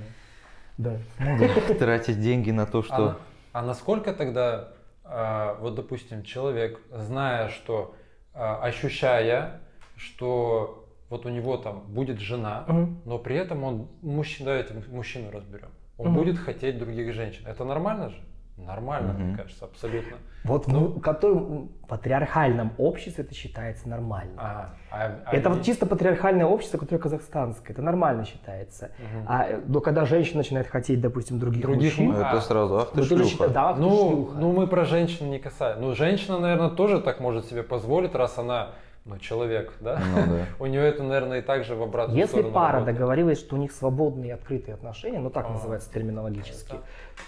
Да. 0.79 0.97
Тратить 1.79 2.21
деньги 2.21 2.51
на 2.51 2.67
то, 2.67 2.79
А, 2.81 2.83
что... 2.83 2.97
на- 2.99 3.17
а 3.53 3.63
насколько 3.63 4.13
тогда, 4.13 4.69
а, 5.05 5.57
вот 5.61 5.75
допустим, 5.75 6.23
человек, 6.23 6.81
зная, 6.91 7.49
что, 7.49 7.95
а, 8.35 8.61
ощущая, 8.63 9.61
что 9.97 10.87
вот 11.11 11.27
у 11.27 11.29
него 11.29 11.57
там 11.57 11.81
будет 11.89 12.19
жена, 12.19 12.65
Мгм. 12.67 13.01
но 13.05 13.19
при 13.19 13.37
этом 13.37 13.63
он, 13.65 13.89
мужчина, 14.03 14.47
давайте 14.51 14.75
мужчину 14.91 15.31
разберем, 15.31 15.69
он 15.99 16.09
Мгм. 16.09 16.17
будет 16.17 16.39
хотеть 16.39 16.79
других 16.79 17.13
женщин. 17.15 17.47
Это 17.47 17.65
нормально 17.65 18.11
же? 18.11 18.21
Нормально, 18.57 19.13
мне 19.15 19.25
Мгм. 19.25 19.37
кажется, 19.37 19.65
абсолютно. 19.65 20.17
Вот 20.45 20.69
в 20.69 21.01
котором 21.01 21.71
патриархальном 21.89 22.71
обществе 22.79 23.25
это 23.25 23.35
считается 23.35 23.89
нормально. 23.89 24.35
А, 24.37 24.75
а- 24.93 25.13
а 25.27 25.35
Это 25.37 25.49
и- 25.49 25.53
вот 25.55 25.63
чисто 25.65 25.87
патриархальное 25.87 26.47
общество, 26.47 26.79
которое 26.79 26.99
казахстанское. 27.01 27.73
Это 27.75 27.83
нормально 27.83 28.25
считается. 28.25 28.93
Мгм. 28.99 29.25
А 29.27 29.45
э, 29.45 29.61
но 29.67 29.81
когда 29.81 30.05
женщина 30.05 30.39
начинает 30.39 30.69
хотеть, 30.69 31.01
допустим, 31.01 31.41
других, 31.41 31.63
Других 31.63 31.93
мужчин, 31.99 32.13
му- 32.13 32.19
Это 32.19 32.31
А, 32.31 32.41
сразу, 32.41 32.77
ах 32.79 32.93
ты 32.93 33.01
это 33.01 33.09
шлюха. 33.09 33.25
счита- 33.25 33.49
да, 33.49 33.73
ты 33.75 33.81
Ну, 33.81 33.89
шлюха. 33.91 34.39
ну, 34.39 34.53
мы 34.53 34.67
про 34.69 34.85
женщин 34.85 35.31
не 35.31 35.41
касаем. 35.41 35.81
Ну, 35.81 35.95
женщина, 35.97 36.39
наверное, 36.39 36.71
тоже 36.71 37.01
так 37.01 37.19
может 37.21 37.47
себе 37.47 37.65
позволить, 37.65 38.15
раз 38.15 38.39
она, 38.39 38.69
ну, 39.05 39.19
человек, 39.19 39.75
да? 39.81 40.01
Ну 40.15 40.35
да. 40.37 40.47
У 40.59 40.67
нее 40.67 40.83
это, 40.83 41.03
наверное, 41.03 41.39
и 41.41 41.43
так 41.43 41.65
же 41.65 41.75
в 41.75 41.83
обратную 41.83 42.19
Если 42.19 42.37
сторону 42.39 42.53
пара 42.55 42.73
работает. 42.75 42.97
договорилась, 42.97 43.39
что 43.39 43.57
у 43.57 43.59
них 43.59 43.73
свободные 43.73 44.29
и 44.31 44.33
открытые 44.33 44.75
отношения, 44.75 45.19
ну 45.19 45.31
так 45.31 45.47
А. 45.49 45.53
называется 45.53 45.93
терминологически, 45.93 46.77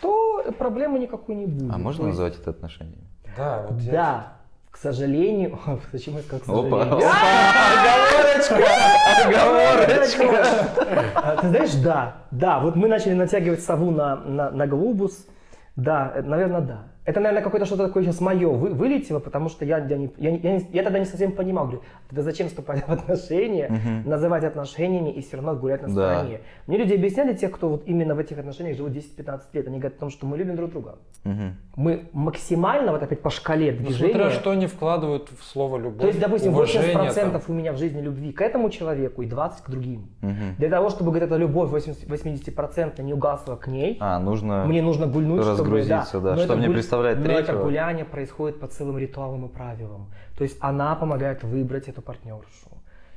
то 0.01 0.43
проблемы 0.59 0.99
никакой 0.99 1.35
не 1.35 1.47
будет. 1.47 1.73
А 1.73 1.79
можно 1.79 2.03
есть- 2.07 2.11
называть 2.19 2.39
это 2.39 2.51
отношениями? 2.51 3.07
Да, 3.37 3.67
вот 3.69 3.79
я- 3.81 3.93
Да. 3.93 4.33
К 4.71 4.79
сожалению, 4.79 5.59
зачем 5.93 6.15
я 6.17 6.21
сказал 6.23 6.43
к 6.45 6.67
Опа, 6.67 6.85
сожалению? 6.85 7.11
Оговорочка! 9.27 10.45
А, 11.15 11.37
Ты 11.41 11.49
знаешь, 11.49 11.75
да, 11.77 12.17
да, 12.31 12.61
вот 12.61 12.77
мы 12.77 12.89
начали 12.89 13.15
натягивать 13.15 13.63
сову 13.63 13.91
на, 13.91 14.17
на, 14.17 14.51
на 14.51 14.67
глобус, 14.67 15.27
да, 15.77 16.13
наверное, 16.23 16.61
да. 16.61 16.79
Это, 17.07 17.21
наверное, 17.21 17.43
какое-то 17.45 17.67
что-то 17.67 17.87
такое 17.87 18.03
сейчас 18.03 18.21
мое 18.21 18.49
вы, 18.51 18.71
вылетело, 18.71 19.21
потому 19.21 19.49
что 19.49 19.65
я, 19.65 19.79
я, 19.79 19.97
не, 19.97 20.11
я, 20.19 20.31
не- 20.33 20.41
я, 20.41 20.53
не- 20.59 20.67
я 20.73 20.83
тогда 20.83 20.99
не 20.99 21.05
совсем 21.05 21.31
понимал, 21.31 21.67
говорю, 21.67 21.83
тогда 22.09 22.23
зачем 22.23 22.49
вступать 22.49 22.85
в 22.87 22.91
отношения, 22.91 23.69
Мгм. 23.69 24.11
называть 24.11 24.43
отношениями 24.43 25.11
и 25.11 25.23
все 25.23 25.37
равно 25.37 25.55
гулять 25.55 25.83
на 25.83 25.89
Да. 25.89 25.93
стороне. 26.19 26.41
Мне 26.67 26.79
люди 26.79 26.95
объясняли, 26.95 27.33
те, 27.35 27.49
кто 27.49 27.69
вот 27.69 27.85
именно 27.87 28.17
в 28.17 28.19
этих 28.19 28.39
отношениях 28.39 28.77
живут 28.77 28.93
10-15 28.93 29.41
лет, 29.53 29.69
они 29.69 29.79
говорят 29.79 29.97
о 29.99 30.01
том, 30.01 30.11
что 30.11 30.27
мы 30.27 30.37
любим 30.37 30.57
друг 30.57 30.71
друга. 30.73 30.97
Мгм. 31.23 31.57
Мы 31.77 32.09
максимально, 32.13 32.91
вот 32.91 33.03
опять 33.03 33.23
по 33.23 33.31
шкале 33.31 33.71
Ну, 33.73 33.79
движения, 33.87 34.13
смотря 34.13 34.31
что 34.31 34.51
они 34.51 34.67
вкладывают 34.67 35.29
в 35.39 35.45
слово 35.45 35.77
любовь, 35.79 36.01
то 36.01 36.07
есть, 36.09 36.19
допустим, 36.19 36.53
уважение, 36.55 36.93
80% 36.97 37.31
там. 37.33 37.41
у 37.47 37.53
меня 37.53 37.73
в 37.73 37.77
жизни 37.79 38.01
любви 38.01 38.33
к 38.33 38.41
этому 38.41 38.69
человеку 38.69 39.23
и 39.23 39.27
20% 39.29 39.63
к 39.65 39.71
другим. 39.71 40.09
Мгм. 40.23 40.57
Для 40.59 40.69
того, 40.71 40.91
чтобы 40.91 41.13
говорит, 41.13 41.29
эта 41.29 41.37
любовь 41.37 41.71
80%, 41.71 42.09
80% 42.09 43.01
не 43.05 43.15
угасла 43.15 43.55
к 43.55 43.69
ней, 43.69 43.97
А, 44.01 44.19
нужно... 44.19 44.65
мне 44.67 44.83
нужно 44.83 45.07
гульнуть, 45.07 45.43
чтобы... 45.43 45.53
разгрузиться, 45.59 46.21
да, 46.21 46.31
но 46.35 46.37
что 46.43 46.55
это 46.55 46.57
мне 47.03 47.15
представляет 47.15 47.19
но 47.19 47.25
третьего. 47.25 47.55
это 47.57 47.63
гуляние 47.65 48.05
происходит 48.05 48.61
по 48.61 48.67
целым 48.67 48.99
ритуалам 48.99 49.47
и 49.47 49.49
правилам. 49.49 50.07
То 50.37 50.45
есть 50.45 50.57
она 50.61 50.95
помогает 50.95 51.43
выбрать 51.45 51.89
эту 51.89 52.03
партнершу. 52.03 52.71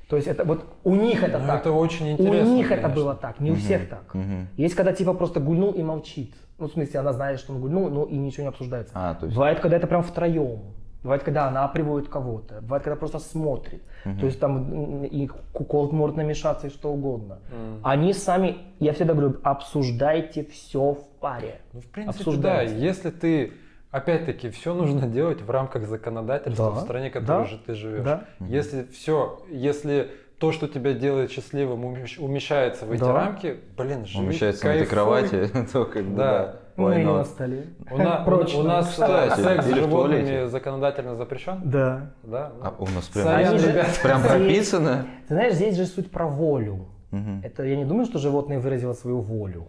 То 0.10 0.16
есть 0.16 0.28
это 0.28 0.44
вот 0.44 0.66
у 0.84 0.96
них 0.96 1.22
это 1.24 1.38
Ну, 1.38 1.48
так. 1.48 1.62
это 1.62 1.72
очень 1.72 2.08
у 2.08 2.12
интересно, 2.14 2.54
них 2.54 2.72
это 2.72 2.82
конечно. 2.82 3.04
было 3.04 3.16
так, 3.16 3.40
не 3.40 3.52
у 3.52 3.56
всех 3.56 3.88
так. 3.90 4.14
Мгм. 4.16 4.48
Есть 4.58 4.76
когда 4.76 4.92
типа 4.94 5.14
просто 5.14 5.40
гульнул 5.40 5.72
и 5.74 5.84
молчит. 5.84 6.34
Ну, 6.58 6.68
в 6.68 6.72
смысле, 6.72 7.00
она 7.00 7.14
знает, 7.14 7.40
что 7.40 7.54
он 7.54 7.62
гульнул, 7.62 7.90
но 7.90 8.04
и 8.06 8.18
ничего 8.18 8.44
не 8.44 8.50
обсуждается. 8.50 8.92
А, 8.96 9.14
то 9.16 9.26
есть... 9.28 9.36
Бывает, 9.38 9.60
когда 9.60 9.78
это 9.78 9.88
прям 9.88 10.02
втроем. 10.04 10.60
Бывает, 11.04 11.24
когда 11.24 11.48
она 11.48 11.66
приводит 11.70 12.10
кого-то. 12.10 12.60
Бывает, 12.62 12.84
когда 12.84 12.98
просто 12.98 13.20
смотрит. 13.20 13.82
То 14.04 14.26
есть 14.26 14.40
там 14.40 15.06
и 15.06 15.28
кукол 15.54 15.90
может 15.94 16.18
намешаться 16.18 16.68
и 16.68 16.70
что 16.70 16.92
угодно. 16.92 17.40
М. 17.54 17.80
Они 17.84 18.12
сами, 18.14 18.58
я 18.80 18.92
всегда 18.94 19.14
говорю, 19.14 19.38
обсуждайте 19.44 20.44
все 20.44 20.94
в 20.96 21.04
паре. 21.22 21.62
Ну, 21.72 21.80
в 21.82 21.86
принципе, 21.86 22.24
да, 22.26 22.30
Обсуждайте. 22.30 22.80
если 22.80 23.10
ты, 23.12 23.54
опять-таки, 23.92 24.50
все 24.50 24.74
нужно 24.74 25.08
делать 25.08 25.42
в 25.42 25.50
рамках 25.50 25.88
законодательства 25.88 26.72
Да, 26.72 26.80
в 26.80 26.84
стране, 26.84 27.10
в 27.10 27.14
которой 27.14 27.44
да, 27.44 27.46
же 27.46 27.58
ты 27.66 27.74
живешь. 27.74 28.04
да. 28.04 28.26
Если 28.40 28.86
все, 28.92 29.40
если 29.50 30.12
то, 30.40 30.52
что 30.52 30.68
тебя 30.68 30.94
делает 30.94 31.32
счастливым, 31.32 31.84
умещ- 31.86 32.20
умещается 32.20 32.86
в 32.86 32.92
эти 32.92 33.02
Да. 33.02 33.14
рамки, 33.14 33.58
блин, 33.78 34.06
живи, 34.06 34.26
Умещается 34.26 34.66
на 34.66 34.70
этой 34.70 34.86
кайфуй. 34.88 34.96
кровати, 34.96 35.68
то 35.74 35.86
как 35.86 36.04
бы, 36.06 36.16
Да. 36.16 36.32
да. 36.46 36.56
Ну 36.78 36.92
или 36.94 37.04
на 37.04 37.26
столе. 37.26 37.66
У, 37.92 37.98
на- 37.98 38.24
у- 38.26 38.64
нас 38.64 38.88
э, 38.88 38.92
Кстати, 38.92 39.42
секс 39.42 39.66
с 39.66 39.68
животными 39.68 40.22
туалете. 40.22 40.48
законодательно 40.48 41.16
запрещен? 41.18 41.60
Да. 41.66 42.12
Да. 42.24 42.54
А 42.62 42.74
у 42.80 42.86
нас 42.86 43.06
прям, 43.08 43.26
Сорян, 43.26 43.60
же- 43.60 43.86
прям 44.02 44.20
Здесь- 44.20 44.32
прописано? 44.32 45.06
Ты 45.28 45.34
знаешь, 45.34 45.54
здесь 45.56 45.76
же 45.76 45.86
суть 45.86 46.10
про 46.10 46.26
волю. 46.28 46.86
Мгм. 47.12 47.42
Это 47.44 47.64
я 47.66 47.76
не 47.76 47.84
думаю, 47.84 48.06
что 48.06 48.18
животное 48.18 48.60
выразило 48.60 48.94
свою 48.94 49.20
волю. 49.20 49.66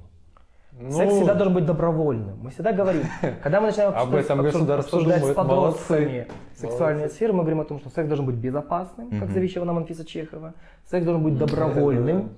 Ну, 0.81 0.91
Секс 0.93 1.13
всегда 1.13 1.35
должен 1.35 1.53
быть 1.55 1.67
добровольным. 1.67 2.39
Мы 2.43 2.51
всегда 2.51 2.73
говорим, 2.73 3.03
когда 3.43 3.61
мы 3.61 3.67
начинаем 3.67 3.91
Об 3.91 3.97
обсуждать, 3.97 4.25
этом 4.25 4.43
государство 4.43 4.99
обсуждать 4.99 5.25
с 5.25 5.35
подростками 5.35 6.05
Молодцы. 6.05 6.27
сексуальные 6.55 7.01
Молодцы. 7.01 7.17
сферы, 7.17 7.33
мы 7.35 7.39
говорим 7.41 7.61
о 7.61 7.65
том, 7.65 7.79
что 7.81 7.91
секс 7.91 8.09
должен 8.09 8.25
быть 8.25 8.37
безопасным, 8.37 9.11
как 9.21 9.31
завещала 9.31 9.67
нам 9.67 9.77
Анфиса 9.77 10.07
Чехова. 10.07 10.55
Секс 10.91 11.05
должен 11.05 11.23
быть 11.23 11.37
добровольным, 11.37 12.31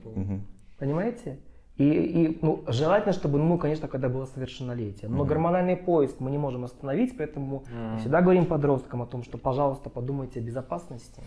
понимаете? 0.79 1.39
И, 1.79 1.85
и, 1.85 2.39
ну, 2.43 2.65
желательно, 2.67 3.13
чтобы, 3.13 3.39
ну, 3.39 3.57
конечно, 3.59 3.89
когда 3.89 4.09
было 4.09 4.27
совершеннолетие. 4.27 5.09
Но 5.09 5.25
гормональный 5.25 5.77
поиск 5.77 6.17
мы 6.19 6.31
не 6.31 6.39
можем 6.39 6.65
остановить, 6.65 7.17
поэтому 7.17 7.65
мы 7.65 7.99
всегда 7.99 8.21
говорим 8.23 8.47
подросткам 8.47 9.03
о 9.03 9.07
том, 9.07 9.23
что, 9.23 9.39
пожалуйста, 9.39 9.89
подумайте 9.89 10.41
о 10.41 10.43
безопасности, 10.43 11.23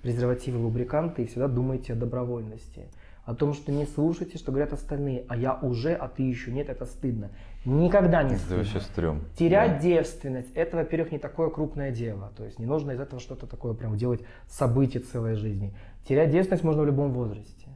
презервативы, 0.00 0.58
лубриканты, 0.58 1.24
и 1.24 1.26
всегда 1.26 1.48
думайте 1.48 1.92
о 1.92 1.96
добровольности. 1.96 2.86
О 3.24 3.34
том, 3.36 3.54
что 3.54 3.70
не 3.70 3.86
слушайте, 3.86 4.36
что 4.36 4.50
говорят 4.50 4.72
остальные, 4.72 5.24
а 5.28 5.36
я 5.36 5.54
уже, 5.62 5.94
а 5.94 6.08
ты 6.08 6.24
еще 6.24 6.50
нет, 6.50 6.68
это 6.68 6.86
стыдно. 6.86 7.30
Никогда 7.64 8.24
не 8.24 8.30
Это 8.34 8.40
стыдно. 8.40 8.56
вообще 8.56 8.80
стрём. 8.80 9.20
Терять 9.38 9.74
Да. 9.74 9.78
девственность, 9.78 10.50
это, 10.54 10.76
во-первых, 10.78 11.12
не 11.12 11.18
такое 11.18 11.48
крупное 11.48 11.92
дело. 11.92 12.32
То 12.36 12.44
есть 12.44 12.58
не 12.58 12.66
нужно 12.66 12.90
из 12.92 13.00
этого 13.00 13.20
что-то 13.20 13.46
такое 13.46 13.74
прям 13.74 13.96
делать 13.96 14.22
событие 14.48 15.00
целой 15.00 15.36
жизни. 15.36 15.72
Терять 16.08 16.30
девственность 16.32 16.64
можно 16.64 16.82
в 16.82 16.86
любом 16.86 17.12
возрасте. 17.12 17.68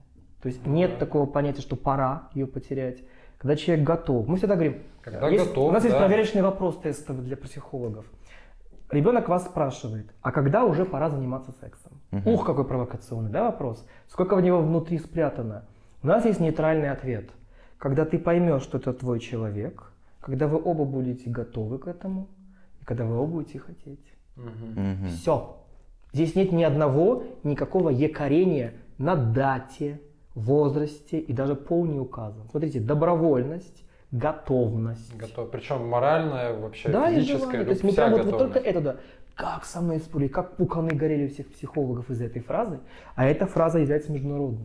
То 0.43 0.49
есть 0.49 0.67
нет 0.67 0.99
такого 0.99 1.27
понятия, 1.27 1.61
что 1.63 1.77
пора 1.77 2.29
ее 2.35 2.49
потерять. 2.49 2.99
Когда 3.39 3.55
человек 3.55 3.87
готов. 3.87 4.27
Мы 4.27 4.39
всегда 4.39 4.55
говорим, 4.55 4.79
Когда 5.03 5.29
есть- 5.29 5.47
готов, 5.47 5.69
у 5.69 5.73
нас 5.73 5.85
есть 5.85 5.95
да. 5.95 6.05
проверочный 6.05 6.43
вопрос 6.43 6.77
тестовый 6.79 7.23
для 7.25 7.37
психологов. 7.37 8.05
Ребенок 8.91 9.29
вас 9.29 9.45
спрашивает, 9.45 10.07
а 10.23 10.31
когда 10.31 10.65
уже 10.65 10.85
пора 10.85 11.11
заниматься 11.11 11.53
сексом? 11.61 11.93
Мгм. 12.13 12.29
Ух, 12.29 12.47
какой 12.47 12.65
провокационный, 12.65 13.31
да, 13.31 13.45
вопрос? 13.45 13.85
Сколько 14.09 14.37
в 14.37 14.41
него 14.41 14.61
внутри 14.63 14.99
спрятано? 14.99 15.65
У 16.03 16.07
нас 16.07 16.25
есть 16.25 16.39
нейтральный 16.41 16.91
ответ. 16.91 17.31
Когда 17.79 18.05
ты 18.05 18.19
поймешь, 18.19 18.63
что 18.63 18.79
это 18.79 18.93
твой 18.93 19.19
человек, 19.19 19.93
когда 20.21 20.47
вы 20.47 20.61
оба 20.63 20.85
будете 20.85 21.29
готовы 21.29 21.79
к 21.79 21.89
этому, 21.89 22.29
и 22.81 22.85
когда 22.85 23.05
вы 23.05 23.17
оба 23.17 23.33
будете 23.33 23.59
хотеть. 23.59 24.15
Мгм. 24.37 25.09
Все. 25.09 25.57
Здесь 26.13 26.35
нет 26.37 26.53
ни 26.53 26.63
одного, 26.63 27.25
никакого 27.43 27.91
якорения 27.91 28.75
на 28.99 29.17
дате, 29.17 30.01
возрасте 30.35 31.19
и 31.19 31.33
даже 31.33 31.55
пол 31.57 31.87
не 31.87 31.99
указан. 31.99 32.49
Смотрите, 32.51 32.79
добровольность, 32.81 33.85
готовность. 34.19 35.17
Готов. 35.17 35.51
Причем 35.51 35.87
моральная, 35.87 36.53
вообще 36.55 36.89
Да, 36.89 37.11
физическая, 37.11 37.65
То 37.65 37.71
есть 37.71 37.85
мы 37.85 37.93
прям 37.93 38.13
вот, 38.13 38.25
вот 38.25 38.39
только 38.39 38.59
это, 38.59 38.81
да. 38.81 38.97
Как 39.35 39.67
со 39.67 39.83
мной 39.83 39.99
спорили, 39.99 40.29
как 40.29 40.57
пуканы 40.57 40.95
горели 40.95 41.27
у 41.27 41.29
всех 41.29 41.53
психологов 41.53 42.09
из-за 42.11 42.25
этой 42.25 42.41
фразы. 42.41 42.81
А 43.15 43.27
эта 43.27 43.47
фраза 43.47 43.79
является 43.79 44.11
международной. 44.11 44.65